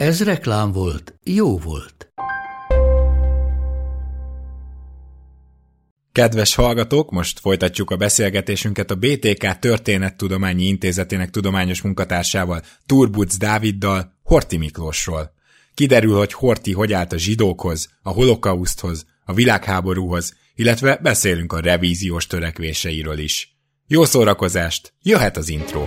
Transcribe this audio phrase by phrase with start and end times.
[0.00, 2.12] Ez reklám volt, jó volt.
[6.12, 14.56] Kedves hallgatók, most folytatjuk a beszélgetésünket a BTK Történettudományi Intézetének tudományos munkatársával, Turbuc Dáviddal, Horti
[14.56, 15.32] Miklósról.
[15.74, 22.26] Kiderül, hogy Horti hogy állt a zsidókhoz, a holokauszthoz, a világháborúhoz, illetve beszélünk a revíziós
[22.26, 23.58] törekvéseiről is.
[23.86, 25.86] Jó szórakozást, jöhet az intro!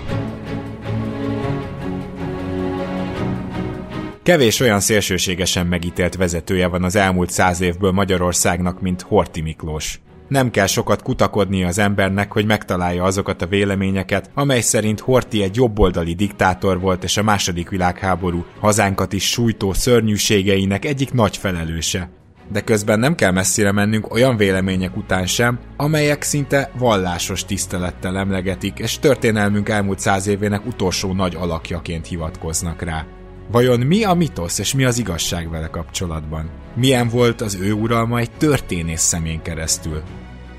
[4.23, 9.99] Kevés olyan szélsőségesen megítélt vezetője van az elmúlt száz évből Magyarországnak, mint Horti Miklós.
[10.27, 15.55] Nem kell sokat kutakodni az embernek, hogy megtalálja azokat a véleményeket, amely szerint Horti egy
[15.55, 22.09] jobboldali diktátor volt és a második világháború hazánkat is sújtó szörnyűségeinek egyik nagy felelőse.
[22.51, 28.79] De közben nem kell messzire mennünk olyan vélemények után sem, amelyek szinte vallásos tisztelettel emlegetik,
[28.79, 33.05] és történelmünk elmúlt száz évének utolsó nagy alakjaként hivatkoznak rá.
[33.51, 36.49] Vajon mi a mitosz és mi az igazság vele kapcsolatban?
[36.75, 40.01] Milyen volt az ő uralma egy történész szemén keresztül?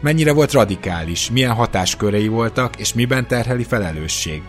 [0.01, 4.43] Mennyire volt radikális, milyen hatáskörei voltak, és miben terheli felelősség?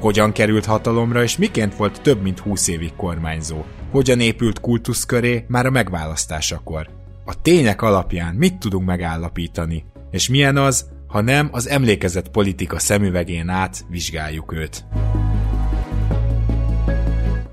[0.00, 3.64] Hogyan került hatalomra, és miként volt több mint húsz évig kormányzó?
[3.90, 6.88] Hogyan épült kultusz köré már a megválasztásakor?
[7.24, 9.84] A tények alapján mit tudunk megállapítani?
[10.10, 14.84] És milyen az, ha nem az emlékezett politika szemüvegén át vizsgáljuk őt?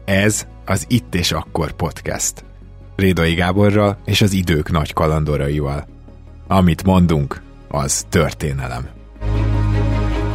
[0.10, 2.44] Ez az Itt és Akkor podcast.
[2.96, 5.88] Rédai Gáborral és az idők nagy kalandoraival.
[6.48, 8.88] Amit mondunk, az történelem.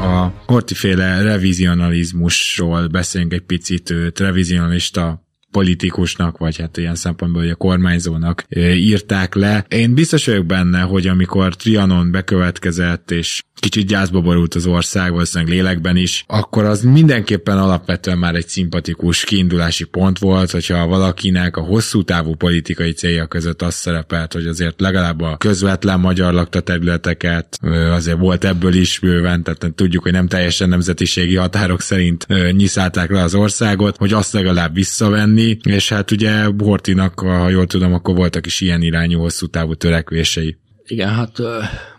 [0.00, 5.23] A hortiféle revizionalizmusról beszélünk egy picit, őt revizionalista
[5.55, 8.45] politikusnak, vagy hát ilyen szempontból, hogy a kormányzónak
[8.75, 9.67] írták le.
[9.69, 15.55] Én biztos vagyok benne, hogy amikor Trianon bekövetkezett, és kicsit gyászba borult az ország, valószínűleg
[15.55, 21.61] lélekben is, akkor az mindenképpen alapvetően már egy szimpatikus kiindulási pont volt, hogyha valakinek a
[21.61, 27.59] hosszú távú politikai célja között az szerepelt, hogy azért legalább a közvetlen magyar lakta területeket
[27.91, 33.23] azért volt ebből is bőven, tehát tudjuk, hogy nem teljesen nemzetiségi határok szerint nyiszálták le
[33.23, 38.47] az országot, hogy azt legalább visszavenni, és hát ugye Hortinak, ha jól tudom, akkor voltak
[38.47, 40.57] is ilyen irányú hosszú távú törekvései.
[40.86, 41.40] Igen, hát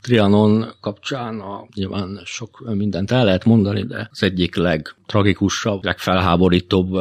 [0.02, 6.98] Trianon kapcsán a, nyilván sok mindent el lehet mondani, de az egyik legtragikusabb, legfelháborítóbb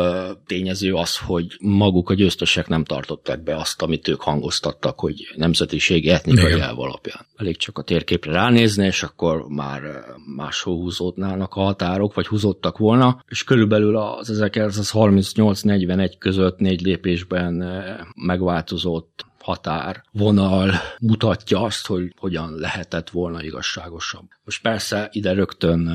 [0.46, 6.08] tényező az, hogy maguk a győztesek nem tartották be azt, amit ők hangoztattak, hogy nemzetiségi
[6.08, 7.26] etnikai elv alapján.
[7.36, 9.82] Elég csak a térképre ránézni, és akkor már
[10.36, 17.64] máshol húzódnának a határok, vagy húzódtak volna, és körülbelül az 1938-41 között négy lépésben
[18.14, 24.24] megváltozott határvonal mutatja azt, hogy hogyan lehetett volna igazságosabb.
[24.44, 25.90] Most persze ide rögtön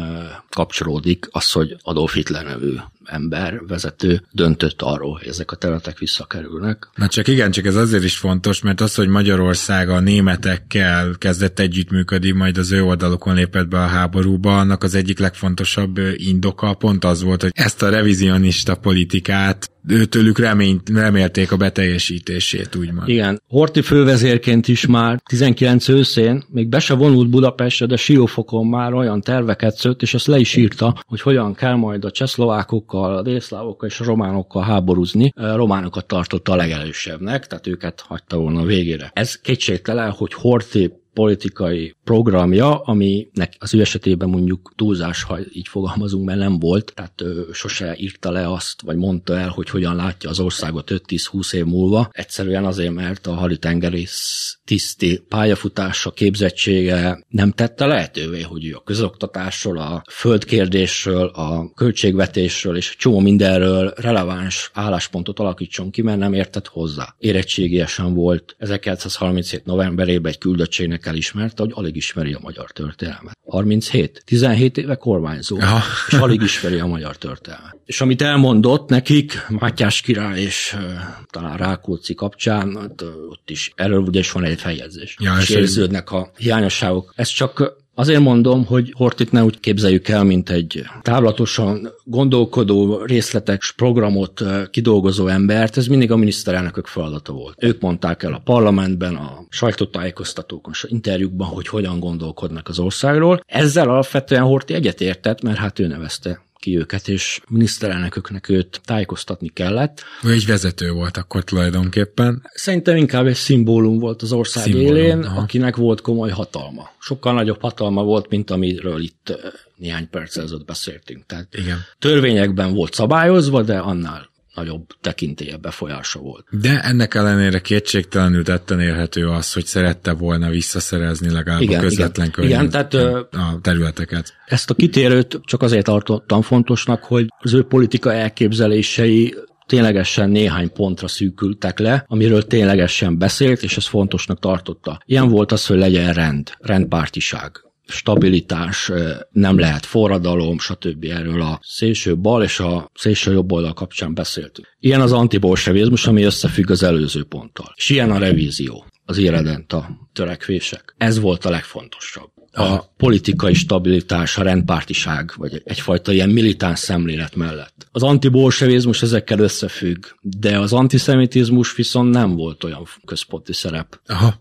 [0.49, 6.89] kapcsolódik az, hogy Adolf Hitler nevű ember, vezető döntött arról, hogy ezek a területek visszakerülnek.
[6.95, 11.59] Na csak igen, csak ez azért is fontos, mert az, hogy Magyarország a németekkel kezdett
[11.59, 17.05] együttműködni, majd az ő oldalukon lépett be a háborúba, annak az egyik legfontosabb indoka pont
[17.05, 23.09] az volt, hogy ezt a revizionista politikát őtőlük reményt, remélték a beteljesítését, úgymond.
[23.09, 28.93] Igen, Horti fővezérként is már 19 őszén, még be se vonult Budapestre, de Siófokon már
[28.93, 33.21] olyan terveket szőtt, és ezt le is írta, hogy hogyan kell majd a csehszlovákokkal, a
[33.21, 35.31] délszlávokkal és a románokkal háborúzni.
[35.35, 39.11] A románokat tartotta a legelősebbnek, tehát őket hagyta volna végére.
[39.13, 46.25] Ez kétségtelen, hogy Horti politikai programja, aminek az ő esetében mondjuk túlzás, ha így fogalmazunk,
[46.25, 50.29] mert nem volt, tehát ő sose írta le azt, vagy mondta el, hogy hogyan látja
[50.29, 52.09] az országot 5-10-20 év múlva.
[52.11, 59.77] Egyszerűen azért, mert a haditengerész tiszti pályafutása, képzettsége nem tette lehetővé, hogy ő a közoktatásról,
[59.77, 67.15] a földkérdésről, a költségvetésről és csomó mindenről releváns álláspontot alakítson ki, mert nem értett hozzá.
[67.17, 69.65] Érettségiesen volt 1937.
[69.65, 73.37] novemberében egy küldöttségnek elismerte, hogy alig ismeri a magyar történelmet.
[73.45, 74.21] 37.
[74.25, 75.81] 17 éve kormányzó, Aha.
[76.07, 77.77] és alig ismeri a magyar történelmet.
[77.85, 80.81] És amit elmondott nekik, Mátyás király és uh,
[81.29, 85.15] talán Rákóczi kapcsán, hát, uh, ott is erről ugye is van egy feljegyzés.
[85.19, 87.13] Ja, és érződnek a hiányosságok.
[87.15, 93.71] Ez csak Azért mondom, hogy Hortit ne úgy képzeljük el, mint egy távlatosan gondolkodó, részletes
[93.71, 97.63] programot kidolgozó embert, ez mindig a miniszterelnökök feladata volt.
[97.63, 103.43] Ők mondták el a parlamentben, a sajtótájékoztatókon, a interjúkban, hogy hogyan gondolkodnak az országról.
[103.45, 110.03] Ezzel alapvetően Horti egyetértett, mert hát ő nevezte ki őket, és miniszterelnököknek őt tájékoztatni kellett.
[110.23, 112.49] Ő egy vezető volt akkor tulajdonképpen.
[112.53, 115.39] Szerintem inkább egy szimbólum volt az ország szimbólum, élén, aha.
[115.39, 116.89] akinek volt komoly hatalma.
[116.99, 119.37] Sokkal nagyobb hatalma volt, mint amiről itt
[119.75, 121.25] néhány perc ezelőtt beszéltünk.
[121.25, 121.77] Tehát Igen.
[121.99, 124.29] törvényekben volt szabályozva, de annál
[124.59, 126.45] nagyobb tekintélye, befolyása volt.
[126.49, 132.31] De ennek ellenére kétségtelenül tetten érhető az, hogy szerette volna visszaszerezni legalább igen, a közvetlen
[132.37, 134.33] igen, igen, tehát, a területeket.
[134.45, 139.35] Ezt a kitérőt csak azért tartottam fontosnak, hogy az ő politika elképzelései
[139.65, 145.01] ténylegesen néhány pontra szűkültek le, amiről ténylegesen beszélt, és ez fontosnak tartotta.
[145.05, 147.51] Ilyen volt az, hogy legyen rend, rendpártiság
[147.89, 148.91] stabilitás,
[149.31, 151.03] nem lehet forradalom, stb.
[151.03, 154.67] Erről a szélső bal és a szélső jobb oldal kapcsán beszéltünk.
[154.79, 157.73] Ilyen az antibolsevizmus, ami összefügg az előző ponttal.
[157.75, 160.95] És ilyen a revízió, az irredent a törekvések.
[160.97, 162.29] Ez volt a legfontosabb.
[162.51, 167.87] A politikai stabilitás, a rendpártiság, vagy egyfajta ilyen militáns szemlélet mellett.
[167.91, 173.99] Az antibolsevizmus ezekkel összefügg, de az antiszemitizmus viszont nem volt olyan központi szerep.
[174.07, 174.33] Aha.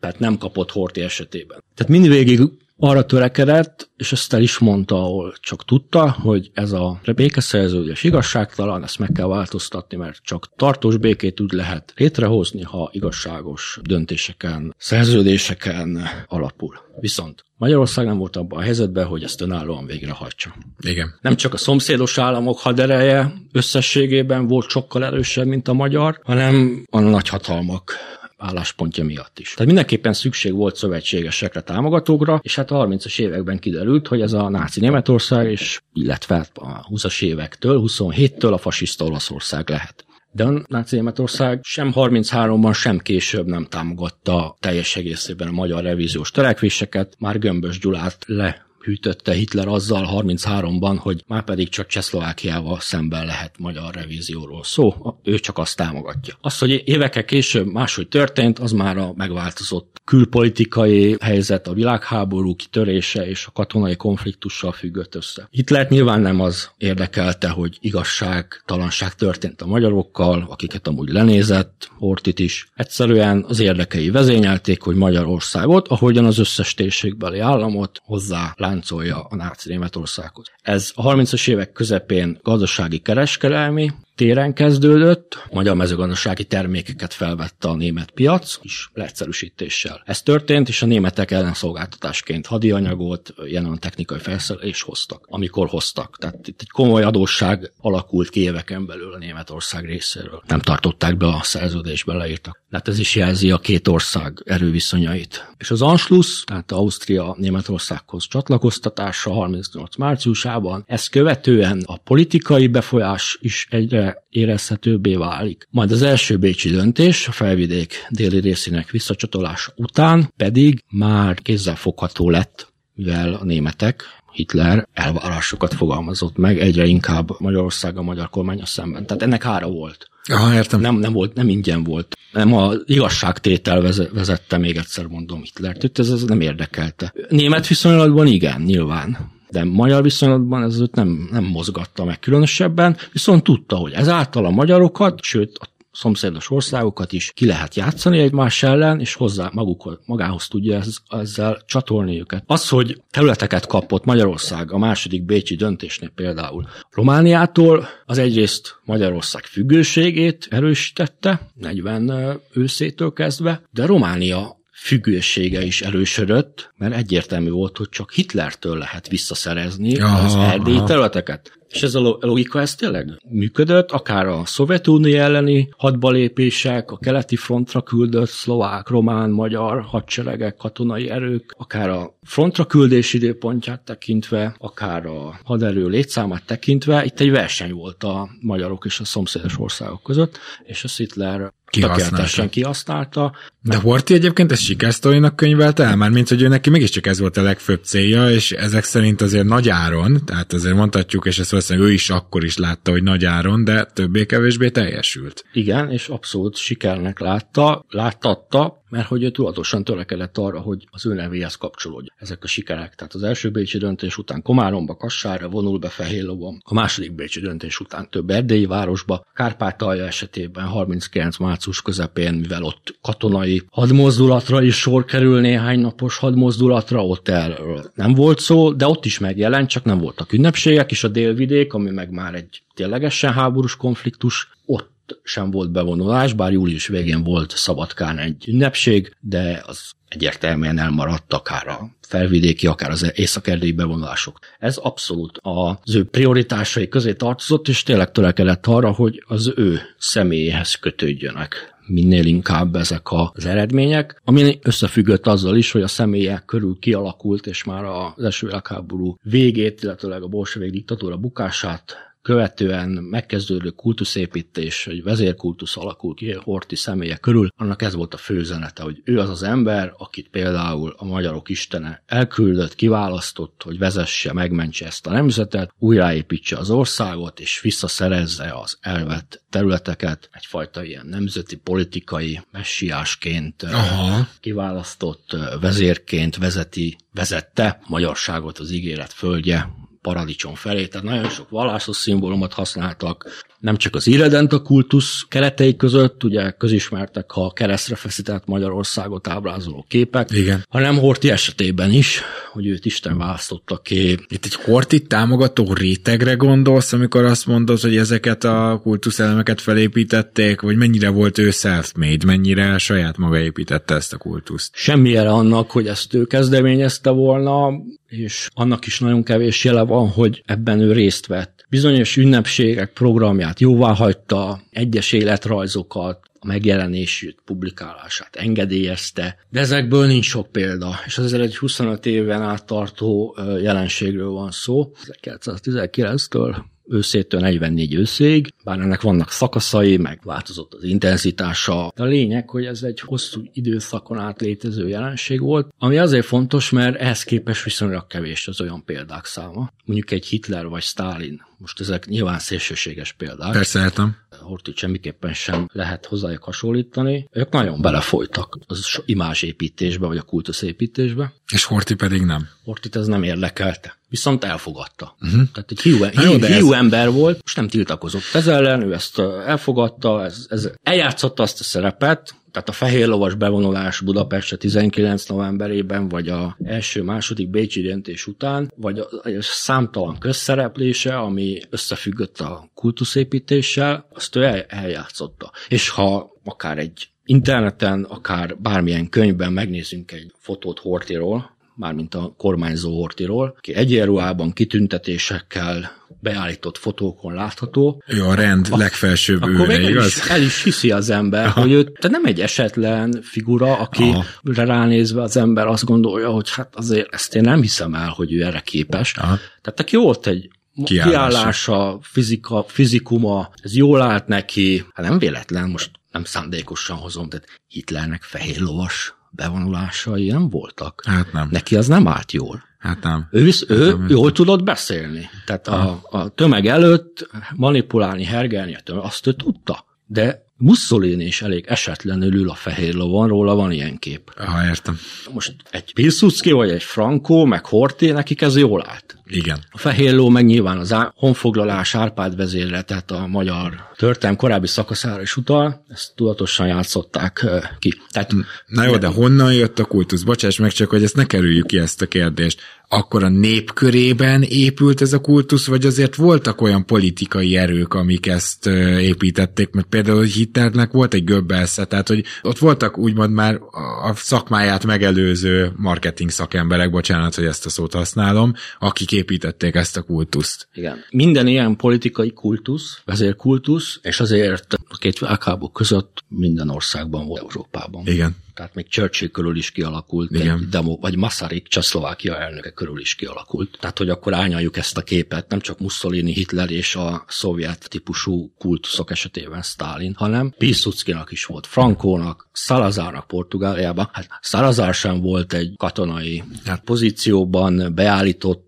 [0.00, 1.64] Tehát nem kapott Horti esetében.
[1.74, 2.40] Tehát mindvégig
[2.78, 8.82] arra törekedett, és ezt el is mondta, ahol csak tudta, hogy ez a békeszerződés igazságtalan,
[8.82, 16.08] ezt meg kell változtatni, mert csak tartós békét úgy lehet létrehozni, ha igazságos döntéseken, szerződéseken
[16.26, 16.86] alapul.
[17.00, 20.54] Viszont Magyarország nem volt abban a helyzetben, hogy ezt önállóan végrehajtsa.
[20.80, 21.18] Igen.
[21.20, 27.00] Nem csak a szomszédos államok hadereje összességében volt sokkal erősebb, mint a magyar, hanem a
[27.00, 27.92] nagyhatalmak
[28.38, 29.50] álláspontja miatt is.
[29.50, 34.48] Tehát mindenképpen szükség volt szövetségesekre, támogatókra, és hát a 30-as években kiderült, hogy ez a
[34.48, 40.06] náci Németország, és illetve a 20-as évektől, 27-től a fasiszta Olaszország lehet.
[40.32, 46.30] De a náci Németország sem 33-ban, sem később nem támogatta teljes egészében a magyar revíziós
[46.30, 53.26] törekvéseket, már Gömbös Gyulát le hűtötte Hitler azzal 33-ban, hogy már pedig csak Csehszlovákiával szemben
[53.26, 56.34] lehet magyar revízióról szó, ő csak azt támogatja.
[56.40, 63.28] Az, hogy évekkel később máshogy történt, az már a megváltozott külpolitikai helyzet, a világháború kitörése
[63.28, 65.48] és a katonai konfliktussal függött össze.
[65.50, 72.70] Hitler nyilván nem az érdekelte, hogy igazságtalanság történt a magyarokkal, akiket amúgy lenézett, Hortit is.
[72.74, 79.68] Egyszerűen az érdekei vezényelték, hogy Magyarországot, ahogyan az összes térségbeli államot hozzá láncolja a náci
[79.68, 80.46] Németországhoz.
[80.62, 88.10] Ez a 30-as évek közepén gazdasági kereskedelmi téren kezdődött, magyar mezőgazdasági termékeket felvette a német
[88.10, 90.02] piac, is leegyszerűsítéssel.
[90.04, 96.16] Ez történt, és a németek ellenszolgáltatásként hadianyagot, jelen technikai felszerelést hoztak, amikor hoztak.
[96.18, 100.42] Tehát itt egy komoly adósság alakult ki éveken belül a Németország részéről.
[100.46, 102.62] Nem tartották be a szerződésbe leírtak.
[102.70, 105.54] Tehát ez is jelzi a két ország erőviszonyait.
[105.58, 113.66] És az Anschluss, tehát Ausztria Németországhoz csatlakoztatása 38 márciusában, ezt követően a politikai befolyás is
[113.70, 115.68] egyre érezhetőbbé válik.
[115.70, 122.72] Majd az első bécsi döntés, a felvidék déli részének visszacsatolása után pedig már kézzelfogható lett,
[122.94, 129.06] mivel a németek Hitler elvárásokat fogalmazott meg egyre inkább Magyarország a magyar kormánya szemben.
[129.06, 130.08] Tehát ennek ára volt.
[130.30, 130.80] Aha, értem.
[130.80, 132.16] Nem, nem, volt, nem ingyen volt.
[132.32, 133.80] Nem a igazságtétel
[134.12, 137.14] vezette, még egyszer mondom Hitlert, ez, ez nem érdekelte.
[137.28, 143.42] Német viszonylatban igen, nyilván de magyar viszonylatban ez őt nem, nem mozgatta meg különösebben, viszont
[143.42, 145.66] tudta, hogy ezáltal a magyarokat, sőt a
[145.98, 152.18] szomszédos országokat is ki lehet játszani egymás ellen, és hozzá maguk, magához tudja ezzel csatolni
[152.18, 152.42] őket.
[152.46, 160.46] Az, hogy területeket kapott Magyarország a második Bécsi döntésnél például Romániától, az egyrészt Magyarország függőségét
[160.50, 168.78] erősítette, 40 őszétől kezdve, de Románia függősége is erősödött, mert egyértelmű volt, hogy csak Hitlertől
[168.78, 171.58] lehet visszaszerezni aha, az erdélyi területeket.
[171.68, 177.82] És ez a logika, ez tényleg működött, akár a Szovjetunió elleni hadbalépések, a keleti frontra
[177.82, 185.40] küldött szlovák, román, magyar hadseregek, katonai erők, akár a frontra küldés időpontját tekintve, akár a
[185.44, 190.84] haderő létszámát tekintve, itt egy verseny volt a magyarok és a szomszédos országok között, és
[190.84, 193.32] a Hitler tökéletesen kihasználta.
[193.62, 197.36] De Horti egyébként ezt sikersztorinak könyvelte el, már mint hogy ő neki mégiscsak ez volt
[197.36, 201.88] a legfőbb célja, és ezek szerint azért nagy áron, tehát azért mondhatjuk, és ezt valószínűleg
[201.88, 205.44] ő is akkor is látta, hogy nagy áron, de többé-kevésbé teljesült.
[205.52, 211.14] Igen, és abszolút sikernek látta, láttatta, mert hogy ő tudatosan törekedett arra, hogy az ő
[211.14, 212.14] nevéhez kapcsolódjon.
[212.16, 212.94] Ezek a sikerek.
[212.94, 217.80] Tehát az első bécsi döntés után Komáromba, Kassára vonul be Fehérlovon, a második bécsi döntés
[217.80, 225.04] után több erdélyi városba, Kárpátalja esetében 39 március közepén, mivel ott katonai hadmozdulatra is sor
[225.04, 229.98] kerül, néhány napos hadmozdulatra, ott erről nem volt szó, de ott is megjelent, csak nem
[229.98, 234.90] voltak ünnepségek, és a délvidék, ami meg már egy ténylegesen háborús konfliktus, ott
[235.22, 241.68] sem volt bevonulás, bár július végén volt Szabadkán egy ünnepség, de az egyértelműen elmaradt akár
[241.68, 244.38] a felvidéki, akár az északerdélyi bevonulások.
[244.58, 250.74] Ez abszolút az ő prioritásai közé tartozott, és tényleg törekedett arra, hogy az ő személyéhez
[250.74, 257.46] kötődjönek minél inkább ezek az eredmények, ami összefüggött azzal is, hogy a személyek körül kialakult,
[257.46, 261.96] és már az első világháború végét, illetőleg a bolsevik diktatúra bukását
[262.28, 268.82] követően megkezdődő kultuszépítés, egy vezérkultusz alakul ki Horti személye körül, annak ez volt a főzenete,
[268.82, 274.86] hogy ő az az ember, akit például a magyarok istene elküldött, kiválasztott, hogy vezesse, megmentse
[274.86, 282.40] ezt a nemzetet, újraépítse az országot, és visszaszerezze az elvett területeket, egyfajta ilyen nemzeti politikai
[282.52, 284.28] messiásként Aha.
[284.40, 292.52] kiválasztott vezérként vezeti, vezette magyarságot az ígéret földje, paradicsom felé, tehát nagyon sok vallásos szimbólumot
[292.52, 299.84] használtak, nem csak az irredenta kultusz keretei között, ugye közismertek a keresztre feszített Magyarországot ábrázoló
[299.88, 300.64] képek, Igen.
[300.68, 302.22] hanem Horti esetében is,
[302.52, 304.10] hogy őt Isten választotta ki.
[304.28, 310.76] Itt egy Hortit támogató rétegre gondolsz, amikor azt mondod, hogy ezeket a kultuszelemeket felépítették, vagy
[310.76, 314.70] mennyire volt ő self-made, mennyire saját maga építette ezt a kultuszt?
[314.74, 317.70] Semmilyen annak, hogy ezt ő kezdeményezte volna,
[318.08, 321.66] és annak is nagyon kevés jele van, hogy ebben ő részt vett.
[321.68, 330.52] Bizonyos ünnepségek programját jóvá hagyta, egyes életrajzokat, a megjelenését, publikálását engedélyezte, de ezekből nincs sok
[330.52, 334.92] példa, és azért egy 25 éven át tartó jelenségről van szó.
[335.22, 336.56] 1919-től
[336.88, 341.92] őszétől 44 őszéig, bár ennek vannak szakaszai, meg változott az intenzitása.
[341.96, 346.70] De a lényeg, hogy ez egy hosszú időszakon át létező jelenség volt, ami azért fontos,
[346.70, 349.72] mert ehhez képest viszonylag kevés az olyan példák száma.
[349.84, 353.52] Mondjuk egy Hitler vagy Stalin, most ezek nyilván szélsőséges példák.
[353.52, 354.16] Persze, értem.
[354.40, 357.28] Hortit semmiképpen sem lehet hozzájuk hasonlítani.
[357.32, 361.32] Ők nagyon belefolytak az imázsépítésbe, vagy a kultuszépítésbe.
[361.52, 362.48] És Horti pedig nem.
[362.64, 363.96] Hortit ez nem érdekelte.
[364.08, 365.16] Viszont elfogadta.
[365.20, 365.42] Uh-huh.
[365.52, 366.78] Tehát egy hiú, hiú, hiú ez...
[366.78, 371.64] ember volt, most nem tiltakozott ez ellen, ő ezt elfogadta, ez, ez eljátszotta azt a
[371.64, 378.72] szerepet, tehát a fehér lovas bevonulás Budapestre 19 novemberében, vagy a első-második Bécsi döntés után,
[378.76, 385.52] vagy a, a számtalan közszereplése, ami összefüggött a kultuszépítéssel, azt ő el, eljátszotta.
[385.68, 392.96] És ha akár egy interneten, akár bármilyen könyvben megnézzünk egy fotót Hortiról, mármint a kormányzó
[392.96, 398.02] Hortiról, aki egyenruhában, kitüntetésekkel, beállított fotókon látható.
[398.06, 400.02] Ő a rend a, legfelsőbb akkor őre, igaz?
[400.02, 401.60] El is, el is hiszi az ember, Aha.
[401.60, 406.76] hogy ő te nem egy esetlen figura, aki ránézve az ember azt gondolja, hogy hát
[406.76, 409.14] azért ezt én nem hiszem el, hogy ő erre képes.
[409.16, 409.38] Aha.
[409.60, 410.50] Tehát aki volt egy
[410.84, 417.28] kiállása, kiállása fizika, fizikuma, ez jól állt neki, hát nem véletlen, most nem szándékosan hozom,
[417.28, 421.02] tehát Hitlernek fehér lovas bevonulásai nem voltak.
[421.06, 421.48] Hát nem.
[421.50, 422.62] Neki az nem állt jól.
[422.78, 423.28] Hát nem.
[423.30, 425.28] Ő, visz, ő nem jól tudott beszélni.
[425.46, 429.84] Tehát a, a tömeg előtt manipulálni, hergelni, azt ő tudta.
[430.06, 434.32] De Mussolini is elég esetlenül ül a fehér lovon, róla van ilyen kép.
[434.36, 434.98] Ha, értem.
[435.32, 439.17] Most egy Pilsudski vagy egy Franco, meg Horté, nekik ez jól állt.
[439.28, 439.58] Igen.
[439.70, 445.22] A fehér ló meg nyilván az honfoglalás Árpád vezérre, tehát a magyar történelm korábbi szakaszára
[445.22, 447.46] is utal, ezt tudatosan játszották
[447.78, 447.94] ki.
[448.10, 448.32] Tehát,
[448.66, 450.22] Na jó, de honnan jött a kultusz?
[450.22, 454.42] Bocsáss meg csak, hogy ezt ne kerüljük ki ezt a kérdést akkor a nép körében
[454.42, 458.66] épült ez a kultusz, vagy azért voltak olyan politikai erők, amik ezt
[459.00, 463.60] építették, mert például Hitlernek volt egy göbbelsze, tehát hogy ott voltak úgymond már
[464.02, 470.02] a szakmáját megelőző marketing szakemberek, bocsánat, hogy ezt a szót használom, akik építették ezt a
[470.02, 470.68] kultuszt.
[470.72, 470.98] Igen.
[471.10, 478.06] Minden ilyen politikai kultusz, vezérkultusz, és azért a két világháború között minden országban volt Európában.
[478.06, 480.58] Igen tehát még Churchill körül is kialakult, Igen.
[480.58, 483.76] egy demo, vagy Masaryk, Csehszlovákia elnöke körül is kialakult.
[483.80, 488.52] Tehát, hogy akkor ányaljuk ezt a képet, nem csak Mussolini, Hitler és a szovjet típusú
[488.58, 494.08] kultuszok esetében Stalin, hanem Pilsudskinak is volt, Frankónak, Salazarnak Portugáliában.
[494.12, 498.67] Hát Salazar sem volt egy katonai hát pozícióban beállított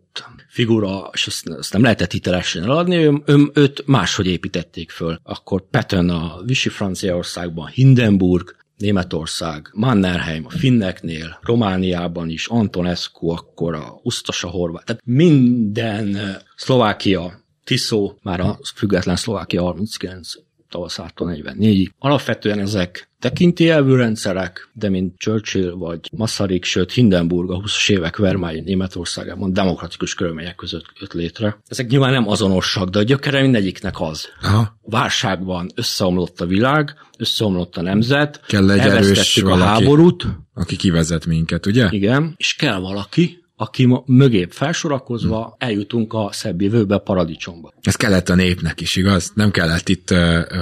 [0.51, 5.21] figura, és ezt, ezt nem lehetett hitelesen eladni, ő, ő, őt máshogy építették föl.
[5.23, 14.01] Akkor Patton a Vichy Franciaországban, Hindenburg, Németország, Mannerheim, a finneknél, Romániában is, Antonescu, akkor a
[14.03, 20.31] Usztasa Horvát, tehát minden Szlovákia, Tiszó, már a független Szlovákia 39
[20.71, 21.89] tavaszától 44-ig.
[21.99, 28.61] Alapvetően ezek tekintélyelvű rendszerek, de mint Churchill vagy Masaryk, sőt Hindenburg a 20-as évek Vermányi
[28.61, 31.59] Németországában demokratikus körülmények között jött létre.
[31.67, 34.29] Ezek nyilván nem azonosak, de a gyökere mindegyiknek az.
[34.43, 34.79] Aha.
[34.83, 39.63] Válságban összeomlott a világ, összeomlott a nemzet, Kell egy erős a valaki.
[39.63, 41.89] háborút, Aki kivezet minket, ugye?
[41.91, 47.73] igen, és kell valaki, aki ma mögé felsorakozva eljutunk a szebb jövőbe, paradicsomba.
[47.83, 49.33] Ez kellett a népnek is, igaz?
[49.35, 50.11] Nem kellett itt,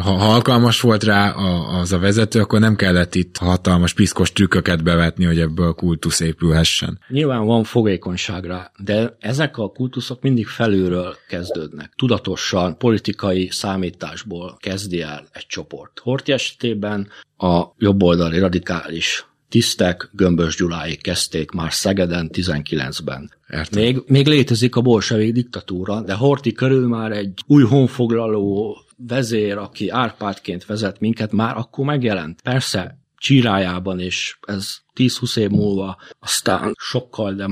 [0.03, 4.33] ha ha alkalmas volt rá a- az a vezető, akkor nem kellett itt hatalmas piszkos
[4.33, 6.99] trükköket bevetni, hogy ebből kultusz épülhessen.
[7.09, 11.93] Nyilván van fogékonyság rá, de ezek a kultuszok mindig felülről kezdődnek.
[11.97, 15.99] Tudatosan, politikai számításból kezdi el egy csoport.
[16.03, 23.31] Horti esetében a jobboldali radikális tisztek Gömbös Gyuláig kezdték már Szegeden 19-ben.
[23.51, 23.83] Értem.
[23.83, 29.89] Még, még létezik a bolsevik diktatúra, de Horti körül már egy új honfoglaló vezér, aki
[29.89, 32.43] Árpádként vezet minket, már akkor megjelent.
[32.43, 37.47] Persze, csírájában, és ez 10-20 év múlva aztán sokkal de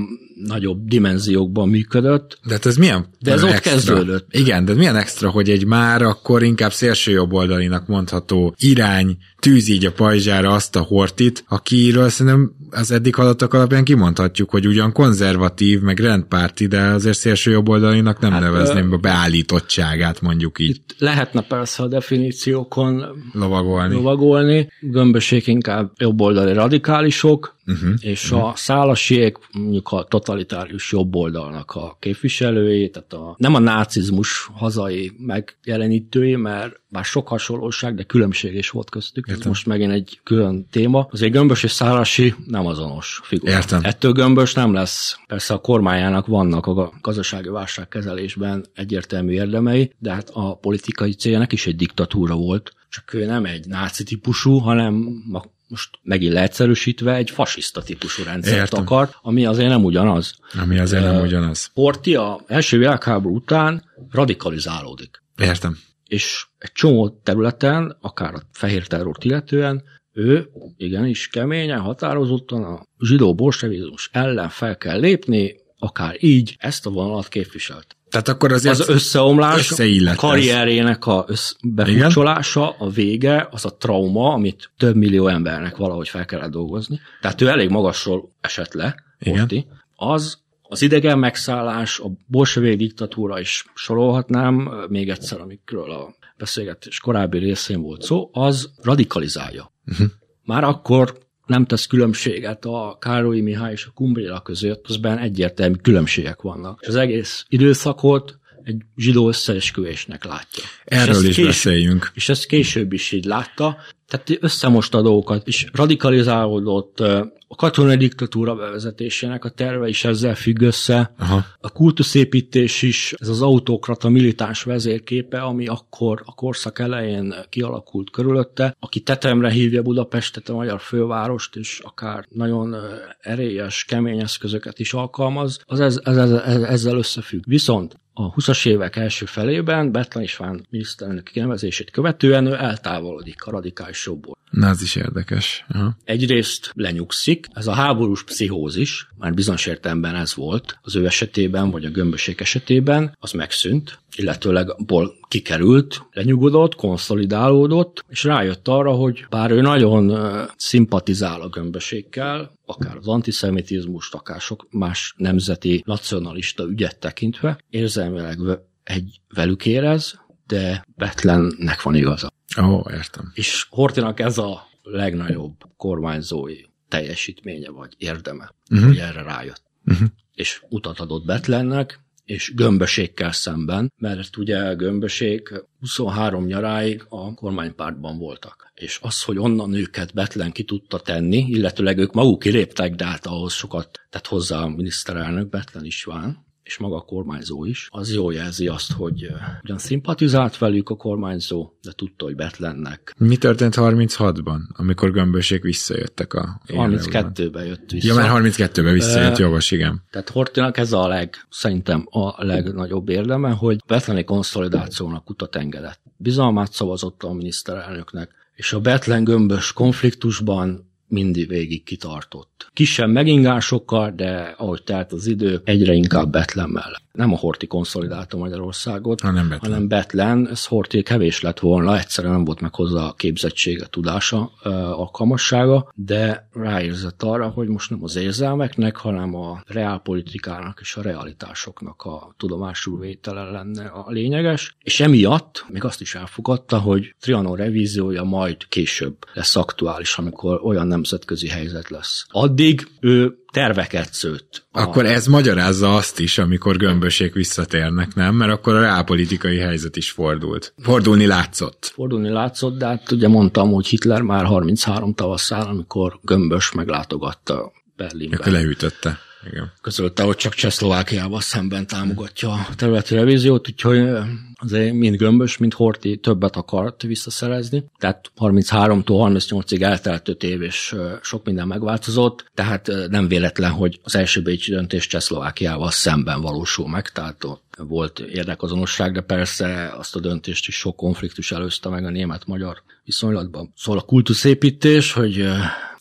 [0.45, 2.39] nagyobb dimenziókban működött.
[2.47, 3.73] De hát ez milyen De ez ott extra?
[3.73, 4.27] kezdődött.
[4.31, 9.93] Igen, de milyen extra, hogy egy már akkor inkább szélsőjobboldalinak mondható irány tűz így a
[9.93, 15.99] pajzsára azt a hortit, akiről szerintem az eddig hallottak alapján kimondhatjuk, hogy ugyan konzervatív, meg
[15.99, 21.83] rendpárti, de azért szélsőjobboldalinak nem hát, Hát, nevezném a beállítottságát, mondjuk így Itt lehetne persze
[21.83, 23.95] a definíciókon lovagolni.
[23.95, 27.95] lovagolni, gömbösék inkább jobboldali radikálisok, uh-huh.
[28.01, 35.13] és a szálasiek mondjuk a totalitárius jobboldalnak a képviselői, tehát a, nem a nácizmus hazai
[35.19, 39.29] megjelenítői, mert bár sok hasonlóság, de különbség is volt köztük.
[39.29, 41.09] Ez most megint egy külön téma.
[41.11, 43.53] Azért Gömbös és Szálasi nem azonos figura.
[43.53, 43.81] Értem.
[43.83, 45.19] Ettől Gömbös nem lesz.
[45.27, 51.67] Persze a kormányának vannak a gazdasági válságkezelésben egyértelmű érdemei, de hát a politikai céljának is
[51.67, 52.73] egy diktatúra volt.
[52.89, 55.23] Csak ő nem egy náci típusú, hanem
[55.69, 58.83] most megint leegyszerűsítve egy fasiszta típusú rendszert Értem.
[58.83, 60.35] akart, ami azért nem ugyanaz.
[60.61, 61.71] Ami azért nem ugyanaz.
[61.73, 65.79] Horti a első világháború után radikalizálódik Értem.
[66.07, 73.35] és egy csomó területen, akár a fehér terrort illetően, ő igenis keményen, határozottan a zsidó
[73.35, 77.96] bolsevizmus ellen fel kell lépni, akár így ezt a vonalat képviselt.
[78.11, 84.33] Tehát akkor azért Az összeomlás, a karrierjének a össz, befutcsolása, a vége, az a trauma,
[84.33, 87.01] amit több millió embernek valahogy fel kellett dolgozni.
[87.21, 89.39] Tehát ő elég magasról esett le, Igen.
[89.39, 89.67] Horthy.
[89.97, 97.39] Az az idegen megszállás, a bolsevik diktatúra is sorolhatnám, még egyszer, amikről a beszélgetés korábbi
[97.39, 99.73] részén volt szó, az radikalizálja.
[99.87, 100.07] Uh-huh.
[100.45, 106.43] Már akkor nem tesz különbséget a Károly Mihály és a Kumbréla között, azben egyértelmű különbségek
[106.43, 106.79] vannak.
[106.83, 110.65] És az egész időszakot egy zsidó összeesküvésnek látja.
[110.85, 112.11] Erről is beszéljünk.
[112.15, 113.77] és ezt később is így látta,
[114.09, 117.01] tehát összemosta a dolgokat, és radikalizálódott
[117.49, 121.15] a katonai diktatúra bevezetésének a terve is ezzel függ össze.
[121.19, 121.45] Aha.
[121.61, 128.77] A kultuszépítés is, ez az autokrata militáns vezérképe, ami akkor a korszak elején kialakult körülötte,
[128.81, 132.77] aki tetemre hívja Budapestet, a magyar fővárost, és akár nagyon
[133.21, 137.43] erélyes, kemény eszközöket is alkalmaz, az ez, ez, ez, ez, ezzel összefügg.
[137.47, 144.07] Viszont a 20-as évek első felében Betlen István miniszterelnök kinevezését követően ő eltávolodik a radikális
[144.07, 144.37] jobból.
[144.51, 145.65] Na, ez is érdekes.
[145.69, 145.97] Aha.
[146.05, 151.85] Egyrészt lenyugszik, ez a háborús pszichózis, már bizonyos értelemben ez volt az ő esetében, vagy
[151.85, 159.51] a gömbösék esetében, az megszűnt, illetőleg abból kikerült, lenyugodott, konszolidálódott, és rájött arra, hogy bár
[159.51, 160.19] ő nagyon
[160.57, 168.39] szimpatizál a gömbösékkel, akár az antiszemitizmust, akár sok más nemzeti nacionalista ügyet tekintve, érzelmileg
[168.83, 172.33] egy velük érez, de Betlennek van igaza.
[172.63, 173.31] Ó, értem.
[173.35, 178.89] És Hortinak ez a legnagyobb kormányzói teljesítménye vagy érdeme, uh-huh.
[178.89, 179.63] hogy erre rájött.
[179.85, 180.09] Uh-huh.
[180.35, 188.73] És utat adott Betlennek, és gömbösékkel szemben, mert ugye gömbösék 23 nyaráig a kormánypártban voltak.
[188.75, 193.27] És az, hogy onnan őket Betlen ki tudta tenni, illetőleg ők maguk kiléptek, de hát
[193.27, 198.35] ahhoz sokat tett hozzá a miniszterelnök Betlen István, és maga a kormányzó is, az jól
[198.35, 199.31] jelzi azt, hogy
[199.63, 206.35] ugyan szimpatizált velük a kormányzó, de tudta, hogy Betlennek Mi történt 36-ban, amikor gömbösék visszajöttek
[206.35, 206.61] a...
[206.67, 208.07] 32-ben jött vissza.
[208.07, 210.03] Ja, már 32-ben visszajött, Ö, jogos, igen.
[210.11, 216.01] Tehát Hortinak ez a leg, szerintem a legnagyobb érdeme, hogy betleni konszolidációnak utat engedett.
[216.17, 222.71] Bizalmát szavazott a miniszterelnöknek, és a Betlen gömbös konfliktusban mindig végig kitartott.
[222.73, 227.05] Kisebb megingásokkal, de ahogy telt az idő, egyre inkább Betlen mellett.
[227.13, 229.73] Nem a Horti konszolidálta Magyarországot, hanem Betlen.
[229.73, 234.53] hanem Betlen, ez Horti kevés lett volna, egyszerűen nem volt meg hozzá a képzettsége, tudása,
[234.97, 242.03] alkalmassága, de ráérzett arra, hogy most nem az érzelmeknek, hanem a reálpolitikának és a realitásoknak
[242.03, 248.23] a tudomásul vétele lenne a lényeges, és emiatt még azt is elfogadta, hogy Trianon revíziója
[248.23, 252.27] majd később lesz aktuális, amikor olyan nemzetközi helyzet lesz.
[252.29, 254.67] Addig ő terveket szőtt.
[254.73, 258.35] Akkor ez magyarázza azt is, amikor gömbösék visszatérnek, nem?
[258.35, 260.75] Mert akkor a reálpolitikai helyzet is fordult.
[260.83, 261.91] Fordulni látszott.
[261.95, 268.37] Fordulni látszott, de hát ugye mondtam, hogy Hitler már 33 tavasszál, amikor gömbös meglátogatta Berlinbe.
[268.37, 269.19] Akkor leütötte.
[269.51, 269.73] Igen.
[269.81, 274.09] Közölte, hogy csak Csehszlovákiával szemben támogatja a területi revíziót, úgyhogy
[274.55, 277.85] azért mind Gömbös, mind Horti többet akart visszaszerezni.
[277.99, 284.17] Tehát 33-tól 38-ig eltelt 5 év, és sok minden megváltozott, tehát nem véletlen, hogy az
[284.17, 290.21] első Bécsi döntés Csehszlovákiával szemben valósul meg, tehát ott volt érdekazonosság, de persze azt a
[290.21, 293.73] döntést is sok konfliktus előzte meg a német-magyar viszonylatban.
[293.77, 295.49] Szóval a kultuszépítés, hogy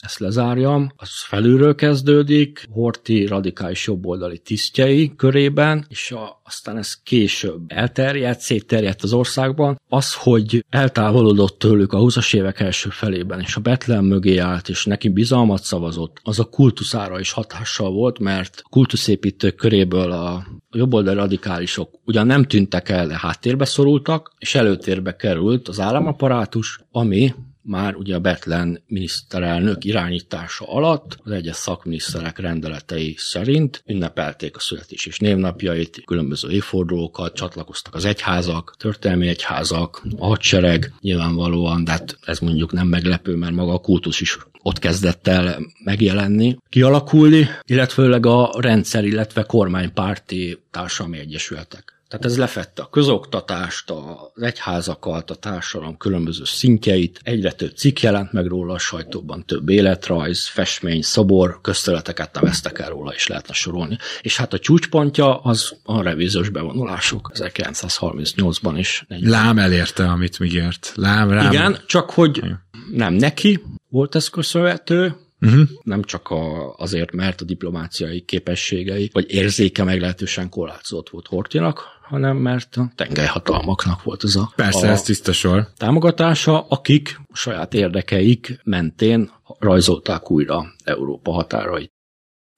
[0.05, 7.61] ezt lezárjam, az felülről kezdődik, Horti radikális jobboldali tisztjei körében, és a, aztán ez később
[7.67, 9.81] elterjedt, szétterjedt az országban.
[9.89, 14.85] Az, hogy eltávolodott tőlük a 20-as évek első felében, és a Betlen mögé állt, és
[14.85, 21.15] neki bizalmat szavazott, az a kultuszára is hatással volt, mert a kultuszépítők köréből a jobboldali
[21.15, 27.33] radikálisok ugyan nem tűntek el, de háttérbe szorultak, és előtérbe került az államaparátus, ami
[27.65, 35.05] már ugye a Betlen miniszterelnök irányítása alatt az egyes szakminiszterek rendeletei szerint ünnepelték a születés
[35.05, 42.39] és névnapjait, különböző évfordulókat, csatlakoztak az egyházak, történelmi egyházak, a hadsereg nyilvánvalóan, de hát ez
[42.39, 48.61] mondjuk nem meglepő, mert maga a kultusz is ott kezdett el megjelenni, kialakulni, illetve a
[48.61, 51.94] rendszer, illetve kormánypárti társadalmi egyesületek.
[52.17, 58.31] Tehát ez lefette a közoktatást, az egyházakat, a társadalom különböző szintjeit, egyre több cikk jelent
[58.31, 63.97] meg róla a sajtóban, több életrajz, festmény, szobor, közterületeket neveztek el róla, és lehetne sorolni.
[64.21, 69.05] És hát a csúcspontja az a revíziós bevonulások 1938-ban is.
[69.07, 70.91] Lám elérte, amit ígért.
[70.95, 71.51] Lám, rám.
[71.51, 72.43] Igen, csak hogy
[72.91, 75.67] nem neki volt ez köszönhető, Uh-huh.
[75.83, 82.37] Nem csak a, azért, mert a diplomáciai képességei vagy érzéke meglehetősen korlátozott volt Hortinak, hanem
[82.37, 85.67] mert a tengelyhatalmaknak volt ez a, Persze, a ez tiszta sor.
[85.77, 91.94] támogatása, akik saját érdekeik mentén rajzolták újra Európa határait.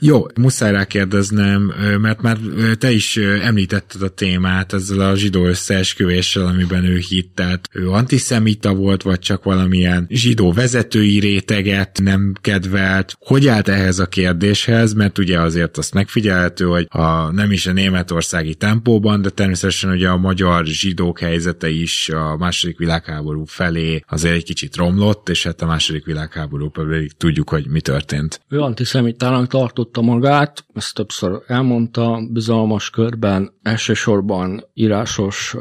[0.04, 2.38] Jó, muszáj rákérdeznem, mert már
[2.78, 8.74] te is említetted a témát ezzel a zsidó összeesküvéssel, amiben ő hitt, tehát ő antiszemita
[8.74, 13.16] volt, vagy csak valamilyen zsidó vezetői réteget nem kedvelt.
[13.20, 14.94] Hogy állt ehhez a kérdéshez?
[14.94, 20.10] Mert ugye azért azt megfigyelhető, hogy a, nem is a németországi tempóban, de természetesen ugye
[20.10, 25.62] a magyar zsidók helyzete is a második világháború felé azért egy kicsit romlott, és hát
[25.62, 28.42] a második világháború pedig tudjuk, hogy mi történt.
[28.50, 35.56] Ő antiszemitának tartott tartotta magát, ezt többször elmondta bizalmas körben, elsősorban írásos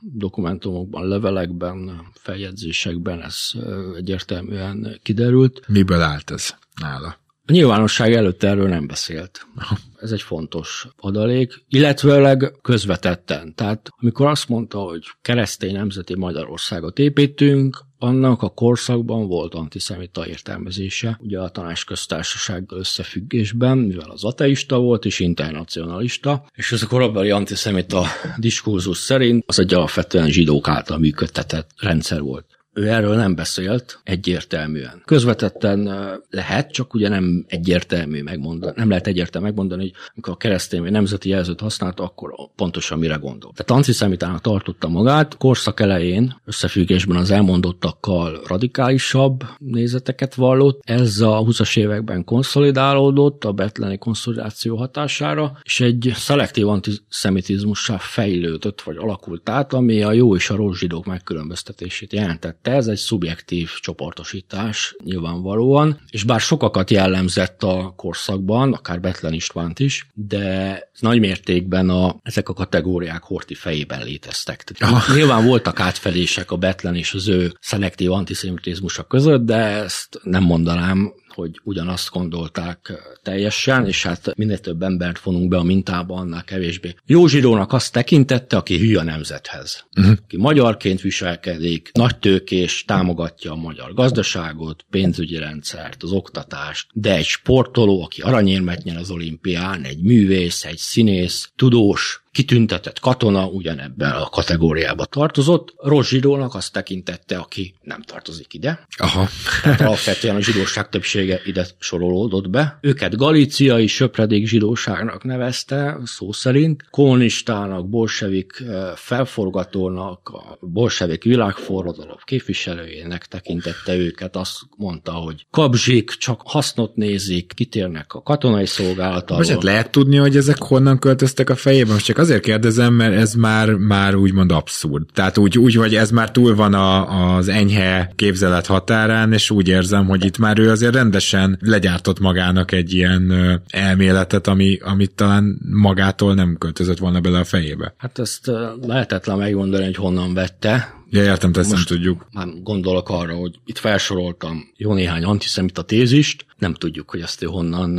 [0.00, 3.50] dokumentumokban, levelekben, feljegyzésekben ez
[3.96, 5.62] egyértelműen kiderült.
[5.68, 7.16] Miből állt ez nála?
[7.50, 9.46] A nyilvánosság előtt erről nem beszélt.
[10.02, 13.54] Ez egy fontos adalék, illetőleg közvetetten.
[13.54, 21.18] Tehát amikor azt mondta, hogy keresztény nemzeti Magyarországot építünk, annak a korszakban volt antiszemita értelmezése,
[21.22, 28.04] ugye a tanácsköztársasággal összefüggésben, mivel az ateista volt és internacionalista, és ez a korabeli antiszemita
[28.36, 32.49] diskurzus szerint az egy alapvetően zsidók által működtetett rendszer volt.
[32.72, 35.02] Ő erről nem beszélt egyértelműen.
[35.04, 35.90] Közvetetten
[36.30, 40.90] lehet, csak ugye nem egyértelmű megmondani, nem lehet egyértelmű megmondani, hogy amikor a keresztény vagy
[40.90, 43.52] nemzeti jelzőt használta, akkor pontosan mire gondol.
[43.54, 51.78] Tehát antiszemitának tartotta magát, korszak elején összefüggésben az elmondottakkal radikálisabb nézeteket vallott, ez a 20-as
[51.78, 60.02] években konszolidálódott a betleni konszolidáció hatására, és egy szelektív antiszemitizmussá fejlődött, vagy alakult át, ami
[60.02, 66.24] a jó és a rossz zsidók megkülönböztetését jelentett tette, ez egy szubjektív csoportosítás nyilvánvalóan, és
[66.24, 72.52] bár sokakat jellemzett a korszakban, akár Betlen Istvánt is, de nagy mértékben a, ezek a
[72.52, 74.64] kategóriák Horti fejében léteztek.
[74.78, 75.14] Ah.
[75.14, 81.12] Nyilván voltak átfedések a Betlen és az ő szelektív antiszemitizmusa között, de ezt nem mondanám,
[81.32, 86.94] hogy ugyanazt gondolták teljesen, és hát minél több embert fonunk be a mintába, annál kevésbé.
[87.06, 89.86] Jó zsidónak azt tekintette, aki hű a nemzethez.
[89.96, 90.16] Uh-huh.
[90.22, 97.24] Aki magyarként viselkedik, nagy tőkés, támogatja a magyar gazdaságot, pénzügyi rendszert, az oktatást, de egy
[97.24, 104.28] sportoló, aki aranyérmet nyer az olimpián, egy művész, egy színész, tudós, kitüntetett katona ugyanebben a
[104.28, 105.72] kategóriába tartozott.
[105.76, 108.86] Rossz zsidónak azt tekintette, aki nem tartozik ide.
[108.96, 109.28] Aha.
[109.62, 112.78] Tehát alapvetően a zsidóság többsége ide sorolódott be.
[112.80, 116.84] Őket galíciai söpredék zsidóságnak nevezte, szó szerint.
[116.90, 118.62] Kommunistának, bolsevik
[118.94, 124.36] felforgatónak, a bolsevik világforradalom képviselőjének tekintette őket.
[124.36, 129.44] Azt mondta, hogy kabzsik, csak hasznot nézik, kitérnek a katonai szolgálatáról.
[129.46, 131.92] Most lehet tudni, hogy ezek honnan költöztek a fejében?
[131.92, 135.06] Most csak azért kérdezem, mert ez már, már úgymond abszurd.
[135.12, 139.68] Tehát úgy, úgy hogy ez már túl van a, az enyhe képzelet határán, és úgy
[139.68, 143.32] érzem, hogy itt már ő azért rendesen legyártott magának egy ilyen
[143.68, 147.94] elméletet, ami, amit talán magától nem költözött volna bele a fejébe.
[147.96, 148.50] Hát ezt
[148.86, 152.26] lehetetlen megmondani, hogy honnan vette, Ja, értem, ezt nem tudjuk.
[152.32, 157.46] Már gondolok arra, hogy itt felsoroltam jó néhány antiszemita tézist, nem tudjuk, hogy ezt ő
[157.46, 157.94] honnan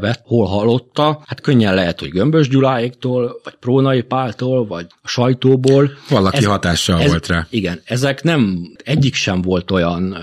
[0.00, 1.22] vett, hol hallotta.
[1.26, 5.90] Hát könnyen lehet, hogy Gömbös Gyuláéktól, vagy Prónai Páltól, vagy a sajtóból.
[6.08, 7.46] Valaki ez, hatással ez, volt rá.
[7.50, 10.16] Igen, ezek nem, egyik sem volt olyan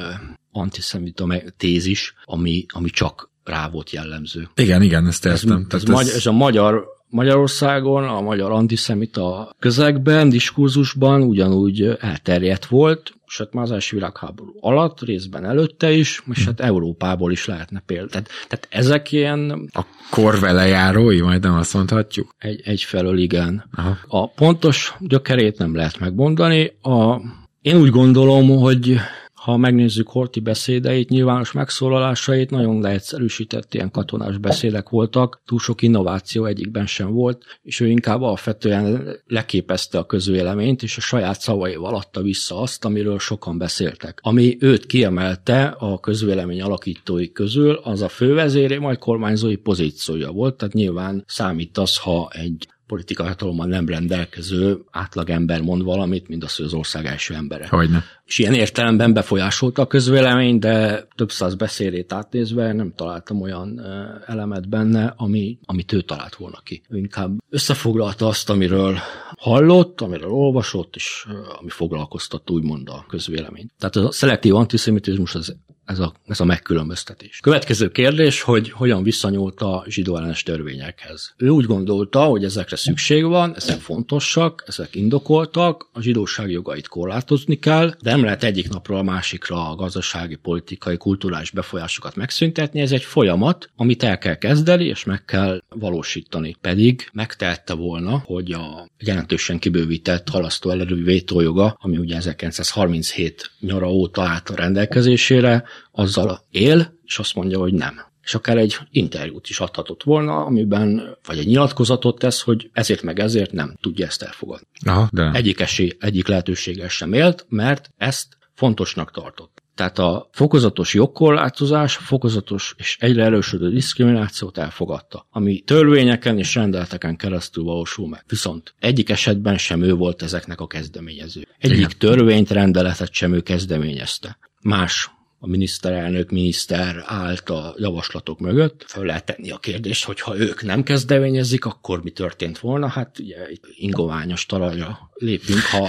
[0.51, 1.27] antiszemita
[1.57, 4.49] tézis, ami, ami csak rá volt jellemző.
[4.55, 5.67] Igen, igen, ezt értem.
[5.69, 13.13] Ez, ez, ez, ez a magyar Magyarországon, a magyar antiszemita közegben, diskurzusban ugyanúgy elterjedt volt,
[13.25, 18.07] sőt már az első világháború alatt, részben előtte is, és hát Európából is lehetne példa.
[18.07, 19.69] Tehát, tehát ezek ilyen...
[19.73, 22.35] A korvelejárói, majdnem azt mondhatjuk?
[22.37, 23.63] Egy, egyfelől igen.
[23.75, 23.97] Aha.
[24.07, 26.73] A pontos gyökerét nem lehet megmondani.
[26.81, 27.21] A,
[27.61, 28.97] én úgy gondolom, hogy
[29.41, 36.45] ha megnézzük Horti beszédeit, nyilvános megszólalásait, nagyon leegyszerűsített ilyen katonás beszédek voltak, túl sok innováció
[36.45, 42.21] egyikben sem volt, és ő inkább alapvetően leképezte a közvéleményt, és a saját szavaival adta
[42.21, 44.19] vissza azt, amiről sokan beszéltek.
[44.23, 50.73] Ami őt kiemelte a közvélemény alakítói közül, az a fővezéré, majd kormányzói pozíciója volt, tehát
[50.73, 56.65] nyilván számít az, ha egy politikai hatalommal nem rendelkező átlagember mond valamit, mint az, hogy
[56.65, 57.67] az ország első embere.
[57.67, 58.03] Hogyne.
[58.25, 63.81] És ilyen értelemben befolyásolta a közvélemény, de több száz beszédét átnézve nem találtam olyan
[64.25, 66.81] elemet benne, ami, amit ő talált volna ki.
[66.89, 68.97] Ő inkább összefoglalta azt, amiről
[69.37, 71.27] hallott, amiről olvasott, és
[71.59, 73.69] ami foglalkoztatta úgymond a közvélemény.
[73.79, 77.39] Tehát a szelektív antiszemitizmus az ez a, ez a megkülönböztetés.
[77.43, 81.33] Következő kérdés, hogy hogyan viszonyult a zsidó ellenes törvényekhez.
[81.37, 87.59] Ő úgy gondolta, hogy ezekre szükség van, ezek fontosak, ezek indokoltak, a zsidóság jogait korlátozni
[87.59, 92.81] kell, de nem lehet egyik napról a másikra a gazdasági, politikai, kulturális befolyásokat megszüntetni.
[92.81, 96.55] Ez egy folyamat, amit el kell kezdeni, és meg kell valósítani.
[96.61, 104.21] Pedig megtehette volna, hogy a jelentősen kibővített halasztó ellerű vétójoga, ami ugye 1937 nyara óta
[104.21, 108.09] állt a rendelkezésére, azzal él, és azt mondja, hogy nem.
[108.23, 113.19] És akár egy interjút is adhatott volna, amiben, vagy egy nyilatkozatot tesz, hogy ezért meg
[113.19, 114.67] ezért nem tudja ezt elfogadni.
[114.85, 115.31] Aha, de.
[115.33, 119.61] Egyik, esély, egyik lehetőséggel sem élt, mert ezt fontosnak tartott.
[119.75, 127.63] Tehát a fokozatos jogkorlátozás, fokozatos és egyre erősödő diszkriminációt elfogadta, ami törvényeken és rendelteken keresztül
[127.63, 128.23] valósul meg.
[128.27, 131.47] Viszont egyik esetben sem ő volt ezeknek a kezdeményező.
[131.57, 131.91] Egyik Igen.
[131.97, 134.37] törvényt, rendeletet sem ő kezdeményezte.
[134.61, 135.09] Más
[135.43, 138.83] a miniszterelnök, miniszter állt a javaslatok mögött.
[138.87, 142.87] Föl lehet tenni a kérdést, hogy ha ők nem kezdeményezik, akkor mi történt volna?
[142.87, 143.37] Hát ugye
[143.75, 145.87] ingoványos talajra lépünk, ha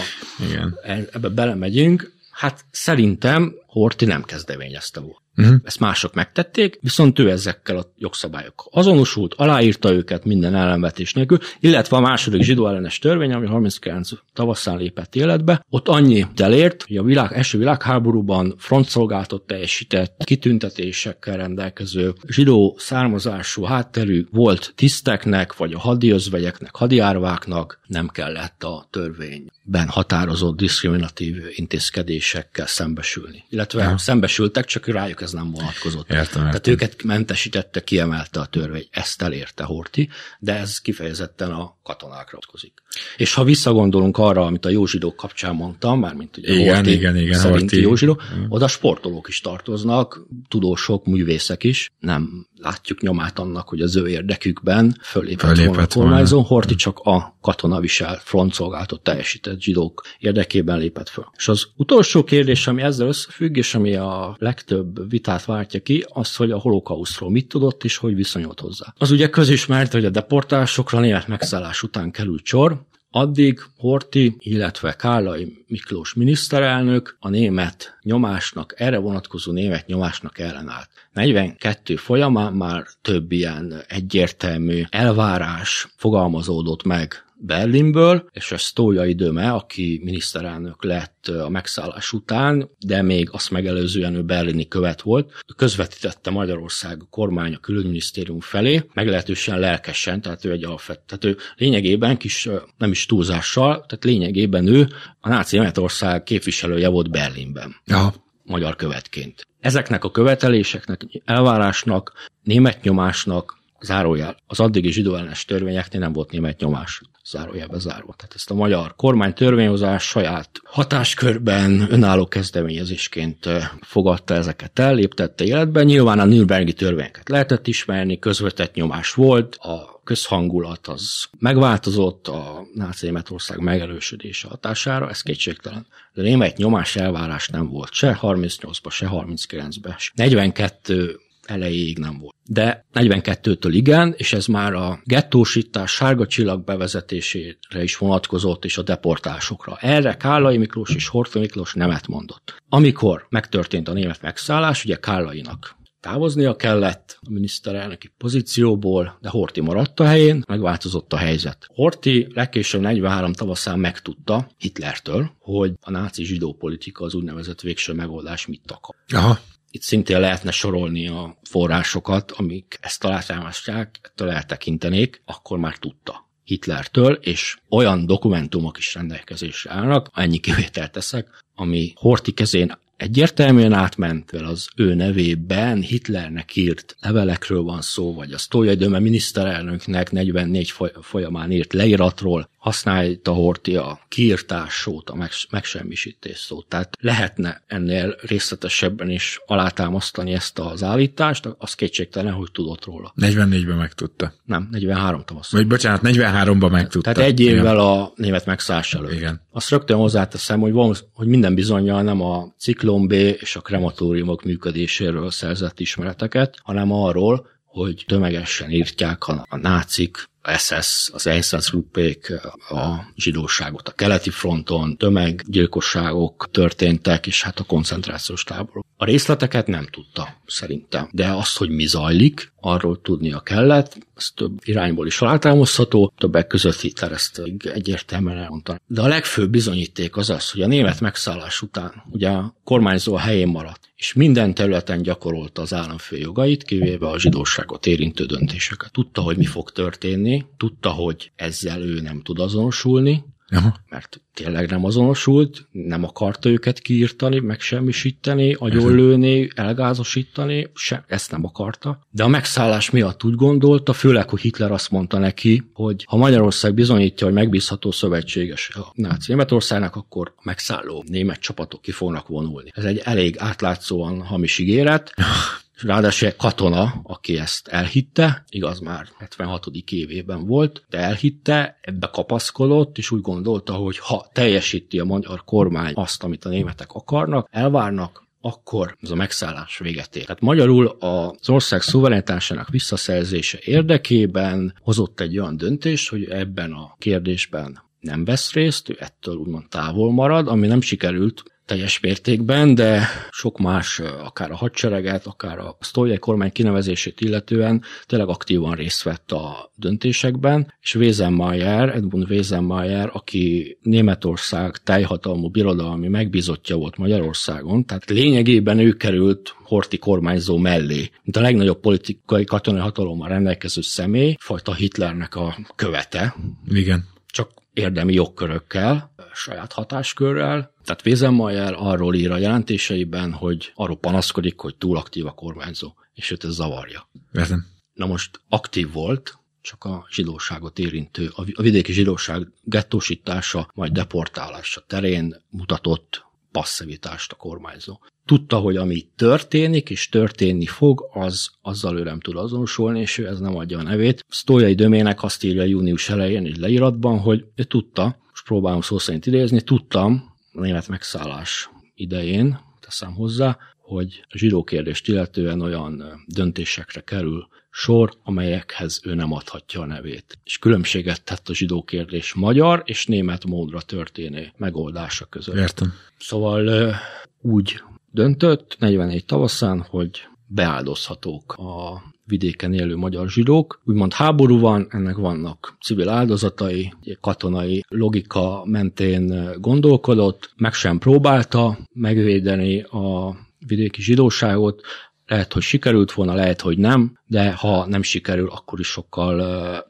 [0.49, 0.79] Igen.
[1.12, 2.12] Ebbe belemegyünk.
[2.31, 5.21] Hát szerintem Horti nem kezdeményezte volt.
[5.37, 5.57] Uh-huh.
[5.64, 11.97] Ezt mások megtették, viszont ő ezekkel a jogszabályokkal azonosult, aláírta őket minden ellenvetés nélkül, illetve
[11.97, 17.03] a második zsidó ellenes törvény, ami 39 tavaszán lépett életbe, ott annyi elért, hogy a
[17.03, 26.77] világ, első világháborúban frontszolgáltat teljesített, kitüntetésekkel rendelkező zsidó származású hátterű volt tiszteknek, vagy a hadiözvegyeknek,
[26.77, 33.45] hadiárváknak nem kellett a törvényben határozott diszkriminatív intézkedésekkel szembesülni.
[33.49, 33.99] Illetve ja.
[33.99, 36.11] szembesültek, csak rájuk ez nem vonatkozott.
[36.11, 36.42] Értem, értem.
[36.42, 38.87] Tehát őket mentesítette, kiemelte a törvény.
[38.90, 40.08] Ezt elérte Horti,
[40.38, 42.72] de ez kifejezetten a katonákra vonatkozik.
[43.16, 47.38] És ha visszagondolunk arra, amit a józsidók kapcsán mondtam, mármint ugye igen, Horti igen, igen,
[47.38, 47.80] szerinti Horti.
[47.80, 54.09] józsidó, oda sportolók is tartoznak, tudósok, művészek is, nem látjuk nyomát annak, hogy az ő
[54.09, 56.40] érdekükben fölépett, Fölépett volna a kormányzó.
[56.40, 57.81] Horti csak a katona
[58.18, 61.25] frontszolgálatot teljesített zsidók érdekében lépett föl.
[61.37, 66.37] És az utolsó kérdés, ami ezzel összefügg, és ami a legtöbb vitát váltja ki, az,
[66.37, 68.94] hogy a holokausztról mit tudott, és hogy viszonyult hozzá.
[68.98, 72.83] Az ugye közismert, hogy a deportálásokra a német megszállás után került sor,
[73.14, 80.88] Addig Horti, illetve Kállai Miklós miniszterelnök a német nyomásnak, erre vonatkozó német nyomásnak ellenállt.
[81.12, 90.00] 42 folyamán már több ilyen egyértelmű elvárás fogalmazódott meg Berlinből, és ez Tójai Döme, aki
[90.05, 97.02] miniszterelnök lett a megszállás után, de még azt megelőzően ő berlini követ volt, közvetítette Magyarország
[97.11, 102.90] kormány a külügyminisztérium felé, meglehetősen lelkesen, tehát ő egy alfett, tehát ő lényegében kis, nem
[102.90, 104.88] is túlzással, tehát lényegében ő
[105.20, 108.14] a náci Németország képviselője volt Berlinben Ja.
[108.44, 109.46] magyar követként.
[109.61, 117.03] Ezeknek a követeléseknek, elvárásnak, német nyomásnak, zárójel, az addigi zsidóellenes törvényeknél nem volt német nyomás,
[117.25, 118.14] zárójelbe zárva.
[118.16, 123.49] Tehát ezt a magyar kormány törvényhozás saját hatáskörben önálló kezdeményezésként
[123.81, 125.83] fogadta ezeket el, léptette életbe.
[125.83, 133.07] Nyilván a Nürnbergi törvényeket lehetett ismerni, közvetett nyomás volt, a közhangulat az megváltozott a náci
[133.07, 135.87] Németország megerősödése hatására, ez kétségtelen.
[136.14, 139.97] De német nyomás elvárás nem volt se 38-ban, se 39-ben.
[140.14, 142.35] 42 elejéig nem volt.
[142.48, 148.83] De 42-től igen, és ez már a gettósítás sárga csillag bevezetésére is vonatkozott, és a
[148.83, 149.76] deportásokra.
[149.81, 152.62] Erre Kállai Miklós és Horthy Miklós nemet mondott.
[152.68, 160.00] Amikor megtörtént a német megszállás, ugye Kállainak távoznia kellett a miniszterelnöki pozícióból, de Horti maradt
[160.00, 161.66] a helyén, megváltozott a helyzet.
[161.74, 168.46] Horti legkésőbb 43 tavaszán megtudta Hitlertől, hogy a náci zsidó politika az úgynevezett végső megoldás
[168.46, 168.94] mit akar.
[169.09, 169.38] Aha.
[169.74, 176.30] Itt szintén lehetne sorolni a forrásokat, amik ezt alátámasztják, ettől eltekintenék, akkor már tudta.
[176.44, 184.30] Hitlertől, és olyan dokumentumok is rendelkezésre állnak, ennyi kivételt teszek, ami Horti kezén egyértelműen átment,
[184.30, 190.70] vel az ő nevében Hitlernek írt levelekről van szó, vagy a Sztójai Döme miniszterelnöknek 44
[190.70, 196.66] foly- folyamán írt leíratról, használta Horti a kiírtás szót, a megs- megsemmisítés szót.
[196.66, 203.12] Tehát lehetne ennél részletesebben is alátámasztani ezt az állítást, az kétségtelen, hogy tudott róla.
[203.16, 204.33] 44-ben megtudta.
[204.44, 205.53] Nem, 43 tavasz.
[205.53, 207.12] Vagy bocsánat, 43-ban megtudta.
[207.12, 209.12] Tehát egy évvel a német megszállás előtt.
[209.12, 209.40] Igen.
[209.51, 214.44] Azt rögtön hozzáteszem, hogy, van, hogy minden bizonyal nem a ciklon B és a krematóriumok
[214.44, 222.33] működéséről szerzett ismereteket, hanem arról, hogy tömegesen írtják a, a nácik, SS, az Einsatzgruppék
[222.68, 228.87] a zsidóságot a keleti fronton, tömeggyilkosságok történtek, és hát a koncentrációs táborok.
[228.96, 231.09] A részleteket nem tudta, szerintem.
[231.12, 236.81] De azt, hogy mi zajlik, arról tudnia kellett, ez több irányból is alátámasztható, többek között
[236.81, 237.42] Hitler ezt
[237.74, 238.81] egyértelműen elmondta.
[238.87, 243.18] De a legfőbb bizonyíték az az, hogy a német megszállás után ugye a kormányzó a
[243.18, 248.92] helyén maradt, és minden területen gyakorolta az államfő jogait, kivéve a zsidóságot érintő döntéseket.
[248.92, 253.75] Tudta, hogy mi fog történni, tudta, hogy ezzel ő nem tud azonosulni, Aha.
[253.88, 262.07] mert tényleg nem azonosult, nem akarta őket kiírtani, megsemmisíteni, agyonlőni, elgázosítani, se, ezt nem akarta.
[262.11, 266.75] De a megszállás miatt úgy gondolta, főleg, hogy Hitler azt mondta neki, hogy ha Magyarország
[266.75, 272.71] bizonyítja, hogy megbízható szövetséges a náci Németországnak, akkor megszálló német csapatok ki fognak vonulni.
[272.75, 275.12] Ez egy elég átlátszóan hamis ígéret,
[275.83, 279.66] ráadásul katona, aki ezt elhitte, igaz már 76.
[279.90, 285.92] évében volt, de elhitte, ebbe kapaszkodott, és úgy gondolta, hogy ha teljesíti a magyar kormány
[285.95, 290.23] azt, amit a németek akarnak, elvárnak, akkor ez a megszállás véget ér.
[290.23, 297.83] Tehát magyarul az ország szuverenitásának visszaszerzése érdekében hozott egy olyan döntést, hogy ebben a kérdésben
[298.01, 303.58] nem vesz részt, ő ettől úgymond távol marad, ami nem sikerült teljes mértékben, de sok
[303.58, 309.72] más, akár a hadsereget, akár a Sztolje kormány kinevezését illetően tényleg aktívan részt vett a
[309.74, 318.92] döntésekben, és Wesenmayer, Edmund Wesenmayer, aki Németország teljhatalmú birodalmi megbízottja volt Magyarországon, tehát lényegében ő
[318.92, 325.56] került Horti kormányzó mellé, mint a legnagyobb politikai katonai hatalommal rendelkező személy, fajta Hitlernek a
[325.76, 326.35] követe,
[326.68, 327.04] Igen.
[327.26, 330.74] csak érdemi jogkörökkel, saját hatáskörrel.
[330.85, 336.30] Tehát Wesenmayer arról ír a jelentéseiben, hogy arról panaszkodik, hogy túl aktív a kormányzó, és
[336.30, 337.08] őt ez zavarja.
[337.32, 337.66] Értem.
[337.92, 345.42] Na most aktív volt, csak a zsidóságot érintő, a vidéki zsidóság gettósítása, majd deportálása terén
[345.50, 347.98] mutatott passzivitást a kormányzó.
[348.25, 353.27] tudta, hogy ami történik és történni fog, az azzal ő nem tud azonosulni, és ő
[353.27, 354.25] ez nem adja a nevét.
[354.29, 359.27] Sztójai Dömének azt írja június elején egy leíratban, hogy ő tudta, és próbálom szó szerint
[359.27, 363.59] idézni, tudtam a német megszállás idején, teszem hozzá,
[363.93, 370.38] hogy a zsidó kérdést illetően olyan döntésekre kerül sor, amelyekhez ő nem adhatja a nevét.
[370.45, 375.57] És különbséget tett a zsidó kérdés magyar és német módra történő megoldása között.
[375.57, 375.93] Értem.
[376.19, 376.95] Szóval
[377.40, 380.11] úgy döntött 44 tavaszán, hogy
[380.47, 383.81] beáldozhatók a vidéken élő magyar zsidók.
[383.85, 392.81] Úgymond háború van, ennek vannak civil áldozatai, katonai logika mentén gondolkodott, meg sem próbálta megvédeni
[392.81, 393.37] a
[393.67, 394.83] vidéki zsidóságot,
[395.27, 399.37] lehet, hogy sikerült volna, lehet, hogy nem, de ha nem sikerül, akkor is sokkal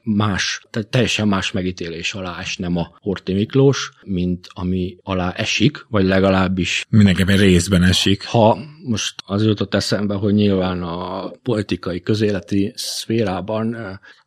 [0.03, 6.05] más, tehát teljesen más megítélés alá nem a Horti Miklós, mint ami alá esik, vagy
[6.05, 6.87] legalábbis...
[6.89, 8.25] Mindenképpen részben esik.
[8.27, 13.77] Ha most az jutott eszembe, hogy nyilván a politikai közéleti szférában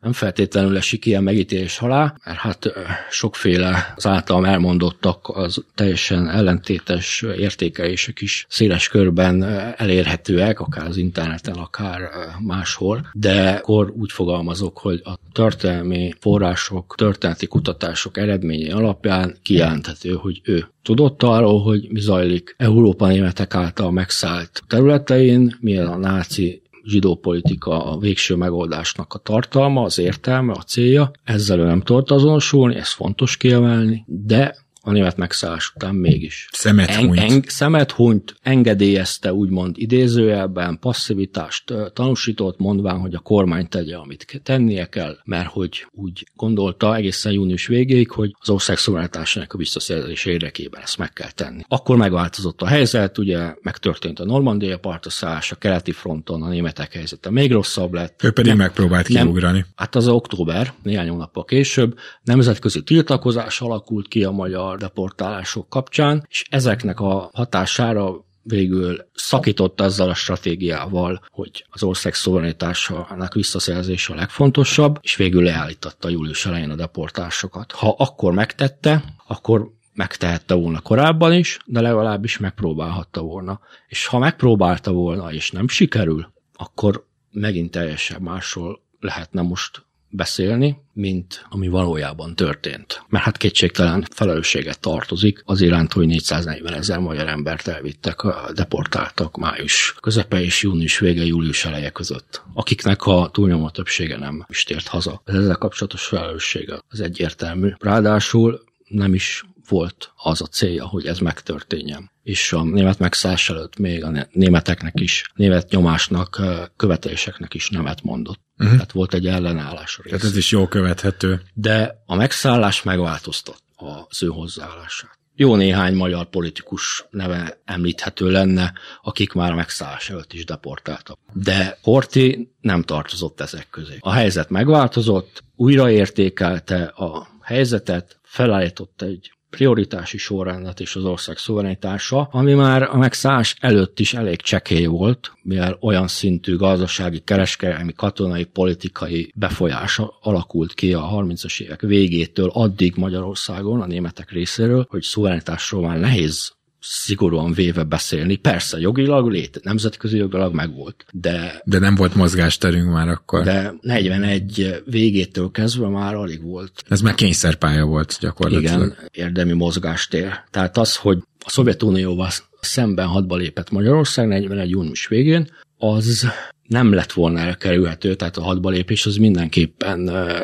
[0.00, 2.72] nem feltétlenül esik ilyen megítélés alá, mert hát
[3.10, 9.42] sokféle az általam elmondottak az teljesen ellentétes értékelések is széles körben
[9.76, 12.10] elérhetőek, akár az interneten, akár
[12.40, 20.40] máshol de akkor úgy fogalmazok, hogy a történelmi források, történeti kutatások eredményei alapján kijelenthető, hogy
[20.44, 27.14] ő tudott arról, hogy mi zajlik Európa németek által megszállt területein, milyen a náci zsidó
[27.14, 31.10] politika a végső megoldásnak a tartalma, az értelme, a célja.
[31.24, 34.56] Ezzel ő nem tudott azonosulni, ez fontos kiemelni, de
[34.86, 36.48] a német megszállás után mégis.
[36.52, 36.88] Szemet.
[36.88, 44.40] En, en, szemet hunyt, engedélyezte úgymond idézőjelben, passzivitást tanúsított, mondván, hogy a kormány tegye, amit
[44.42, 50.24] tennie kell, mert hogy úgy gondolta egészen június végéig, hogy az ország szuverenitásának a visszaszerzés
[50.24, 51.62] érdekében ezt meg kell tenni.
[51.68, 57.30] Akkor megváltozott a helyzet, ugye megtörtént a Normandia partoszállás, a keleti fronton a németek helyzete
[57.30, 58.24] még rosszabb lett.
[58.24, 59.64] Ő pedig nem, megpróbált kiugrani.
[59.76, 66.44] Hát az október, néhány hónappal később, nemzetközi tiltakozás alakult ki a magyar deportálások kapcsán, és
[66.50, 74.98] ezeknek a hatására végül szakított azzal a stratégiával, hogy az ország szuverenitásának visszaszerzése a legfontosabb,
[75.00, 77.72] és végül leállította július elején a deportásokat.
[77.72, 83.60] Ha akkor megtette, akkor megtehette volna korábban is, de legalábbis megpróbálhatta volna.
[83.86, 91.46] És ha megpróbálta volna, és nem sikerül, akkor megint teljesen másról lehetne most beszélni, mint
[91.48, 93.02] ami valójában történt.
[93.08, 98.20] Mert hát kétségtelen felelősséget tartozik az iránt, hogy 440 ezer magyar embert elvittek,
[98.54, 104.62] deportáltak május közepe és június vége, július eleje között, akiknek a túlnyomó többsége nem is
[104.62, 105.22] tért haza.
[105.24, 107.72] Ez ezzel kapcsolatos felelőssége az egyértelmű.
[107.78, 112.10] Ráadásul nem is volt az a célja, hogy ez megtörténjen.
[112.26, 116.40] És a német megszállás előtt még a németeknek is, német nyomásnak,
[116.76, 118.40] követeléseknek is nemet mondott.
[118.58, 118.74] Uh-huh.
[118.74, 121.42] Tehát volt egy ellenállás a Tehát ez is jó követhető.
[121.54, 125.18] De a megszállás megváltoztat az ő hozzáállását.
[125.34, 128.72] Jó néhány magyar politikus neve említhető lenne,
[129.02, 131.18] akik már a megszállás előtt is deportáltak.
[131.32, 133.96] De Horti nem tartozott ezek közé.
[134.00, 142.54] A helyzet megváltozott, újraértékelte a helyzetet, felállított egy prioritási sorrendet és az ország szuverenitása, ami
[142.54, 149.32] már a megszállás előtt is elég csekély volt, mivel olyan szintű gazdasági, kereskedelmi, katonai, politikai
[149.34, 155.98] befolyása alakult ki a 30-as évek végétől addig Magyarországon a németek részéről, hogy szuverenitásról már
[155.98, 156.55] nehéz
[156.88, 158.36] szigorúan véve beszélni.
[158.36, 161.62] Persze, jogilag, lét, nemzetközi jogilag megvolt, de...
[161.64, 163.42] De nem volt mozgásterünk már akkor.
[163.42, 166.84] De 41 végétől kezdve már alig volt.
[166.88, 168.80] Ez már kényszerpálya volt gyakorlatilag.
[168.80, 170.32] Igen, érdemi mozgástér.
[170.50, 172.30] Tehát az, hogy a Szovjetunióval
[172.60, 175.48] szemben hadba lépett Magyarország 41 június végén,
[175.78, 176.28] az
[176.66, 179.98] nem lett volna elkerülhető, tehát a hadba lépés az mindenképpen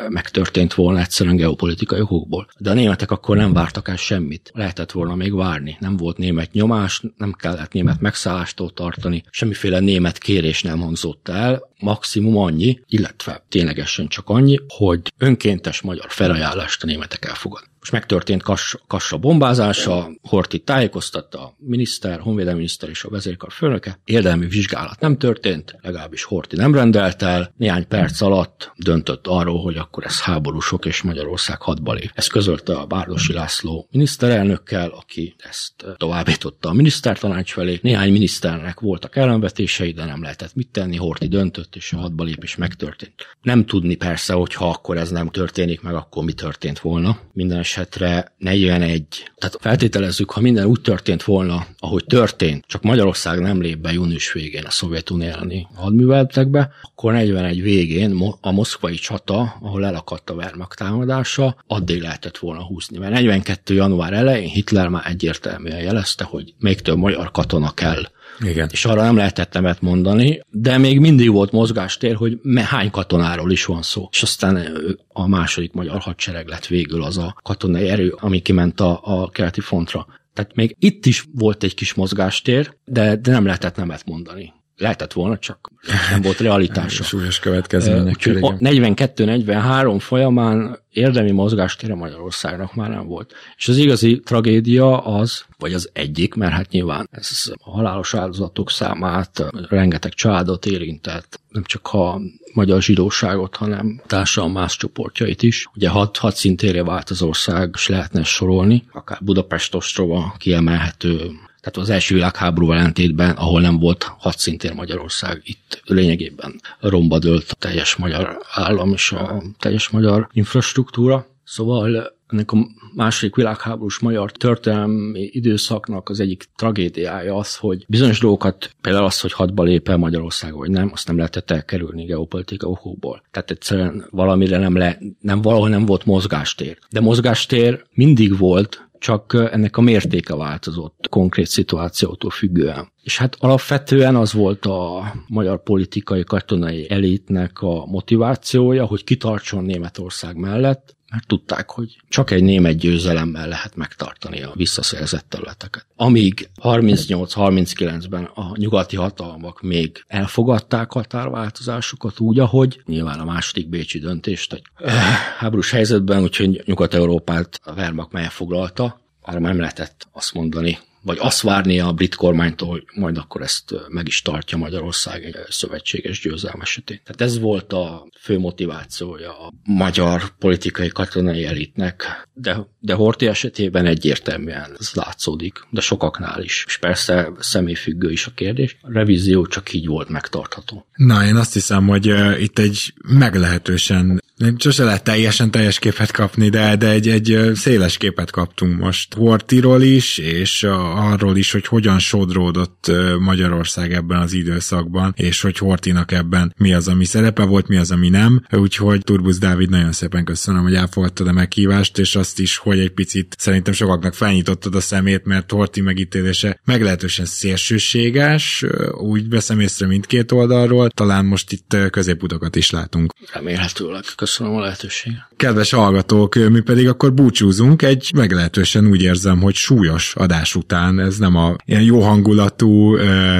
[0.09, 2.47] megtörtént volna egyszerűen geopolitikai okokból.
[2.57, 4.51] De a németek akkor nem vártak el semmit.
[4.53, 5.77] Lehetett volna még várni.
[5.79, 11.69] Nem volt német nyomás, nem kellett német megszállástól tartani, semmiféle német kérés nem hangzott el,
[11.79, 17.71] maximum annyi, illetve ténylegesen csak annyi, hogy önkéntes magyar felajánlást a németek elfogad.
[17.83, 23.99] Most megtörtént Kassa, Kassa bombázása, Horti tájékoztatta a miniszter, honvédelmi miniszter és a vezérkar főnöke.
[24.05, 27.53] Érdemi vizsgálat nem történt, legalábbis Horti nem rendelt el.
[27.57, 32.11] Néhány perc alatt döntött arról, hogy akkor ez háborúsok és Magyarország hadba lép.
[32.13, 37.79] Ezt közölte a Bárdosi László miniszterelnökkel, aki ezt továbbította a minisztertanács felé.
[37.81, 40.95] Néhány miniszternek voltak ellenvetései, de nem lehetett mit tenni.
[40.95, 43.13] Horti döntött, és a hadba lépés megtörtént.
[43.41, 47.19] Nem tudni persze, hogy ha akkor ez nem történik meg, akkor mi történt volna.
[47.33, 49.05] Minden esetre 41,
[49.35, 54.31] tehát feltételezzük, ha minden úgy történt volna, ahogy történt, csak Magyarország nem lép be június
[54.33, 60.77] végén a Szovjetunió elleni hadműveletekbe, akkor 41 végén a moszkvai csata, ahol elakadt a Wehrmacht
[60.77, 62.97] támadása, addig lehetett volna húzni.
[62.97, 63.73] Mert 42.
[63.73, 68.03] január elején Hitler már egyértelműen jelezte, hogy még több magyar katona kell
[68.39, 68.69] igen.
[68.71, 73.65] És arra nem lehetett nemet mondani, de még mindig volt mozgástér, hogy hány katonáról is
[73.65, 74.07] van szó.
[74.11, 74.67] És aztán
[75.07, 79.61] a második magyar hadsereg lett végül az a katonai erő, ami kiment a, a keleti
[79.61, 80.05] frontra.
[80.33, 84.53] Tehát még itt is volt egy kis mozgástér, de, de nem lehetett nemet mondani.
[84.83, 85.71] Lehetett volna, csak
[86.11, 87.03] nem volt realitása.
[87.13, 88.17] Súlyos következmények.
[88.19, 93.33] 42-43 folyamán érdemi mozgástére Magyarországnak már nem volt.
[93.57, 98.69] És az igazi tragédia az, vagy az egyik, mert hát nyilván ez a halálos áldozatok
[98.69, 102.21] számát rengeteg családot érintett, nem csak a
[102.53, 105.67] magyar zsidóságot, hanem társadalom más csoportjait is.
[105.75, 111.31] Ugye hat, hat szintére vált az ország, és lehetne sorolni, akár Budapest ostrova kiemelhető
[111.63, 117.55] tehát az első világháború ellentétben, ahol nem volt hadszintér Magyarország, itt lényegében romba dőlt a
[117.55, 121.27] teljes magyar állam és a teljes magyar infrastruktúra.
[121.43, 122.57] Szóval ennek a
[122.95, 129.33] második világháborús magyar történelmi időszaknak az egyik tragédiája az, hogy bizonyos dolgokat, például az, hogy
[129.33, 133.23] hadba lép el Magyarország, vagy nem, azt nem lehetett elkerülni geopolitika okokból.
[133.31, 136.77] Tehát egyszerűen valamire nem, le, nem valahol nem volt mozgástér.
[136.89, 142.91] De mozgástér mindig volt, csak ennek a mértéke változott konkrét szituációtól függően.
[143.01, 150.35] És hát alapvetően az volt a magyar politikai katonai elitnek a motivációja, hogy kitartson Németország
[150.35, 155.85] mellett, mert tudták, hogy csak egy német győzelemmel lehet megtartani a visszaszerzett területeket.
[155.95, 164.53] Amíg 38-39-ben a nyugati hatalmak még elfogadták határváltozásukat úgy, ahogy nyilván a második bécsi döntést
[164.53, 164.93] egy eh,
[165.37, 171.79] háborús helyzetben, úgyhogy Nyugat-Európát a Wehrmacht elfoglalta, arra nem lehetett azt mondani, vagy azt várni
[171.79, 176.99] a brit kormánytól, hogy majd akkor ezt meg is tartja Magyarország egy szövetséges győzelem esetén.
[177.03, 183.85] Tehát ez volt a fő motivációja a magyar politikai katonai elitnek, de, de Horti esetében
[183.85, 186.63] egyértelműen ez látszódik, de sokaknál is.
[186.67, 188.77] És persze személyfüggő is a kérdés.
[188.81, 190.85] A revízió csak így volt megtartható.
[190.95, 192.05] Na, én azt hiszem, hogy
[192.41, 197.97] itt egy meglehetősen nem sose lehet teljesen teljes képet kapni, de, de egy, egy széles
[197.97, 200.63] képet kaptunk most Hortiról is, és
[200.95, 206.87] arról is, hogy hogyan sodródott Magyarország ebben az időszakban, és hogy Hortinak ebben mi az,
[206.87, 208.45] ami szerepe volt, mi az, ami nem.
[208.51, 212.93] Úgyhogy Turbusz Dávid, nagyon szépen köszönöm, hogy elfogadtad a meghívást, és azt is, hogy egy
[212.93, 220.31] picit szerintem sokaknak felnyitottad a szemét, mert Horti megítélése meglehetősen szélsőséges, úgy veszem észre mindkét
[220.31, 223.13] oldalról, talán most itt középutakat is látunk.
[223.33, 224.03] Remélhetőleg.
[224.15, 225.21] Köszönöm a lehetőséget.
[225.37, 230.99] Kedves hallgatók, mi pedig akkor búcsúzunk egy meglehetősen úgy érzem, hogy súlyos adás után.
[230.99, 232.95] Ez nem a ilyen jó hangulatú,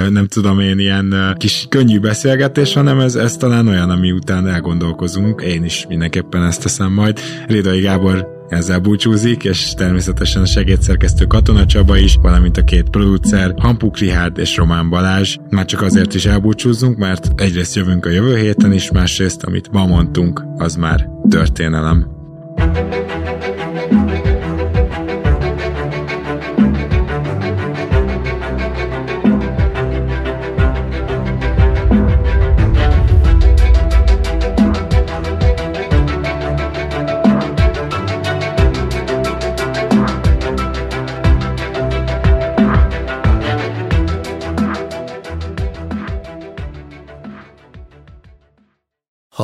[0.10, 5.42] nem tudom én, ilyen kis könnyű beszélgetés, hanem ez, ez talán olyan, ami után elgondolkozunk.
[5.42, 7.20] Én is mindenképpen ezt teszem majd.
[7.48, 13.54] Rédai Gábor ezzel búcsúzik, és természetesen a segédszerkesztő Katona Csaba is, valamint a két producer,
[13.58, 15.38] Hampuk Rihárd és Román Balázs.
[15.50, 19.86] Már csak azért is elbúcsúzzunk, mert egyrészt jövünk a jövő héten is, másrészt, amit ma
[19.86, 22.08] mondtunk, az már történelem.
[23.90, 24.13] Ha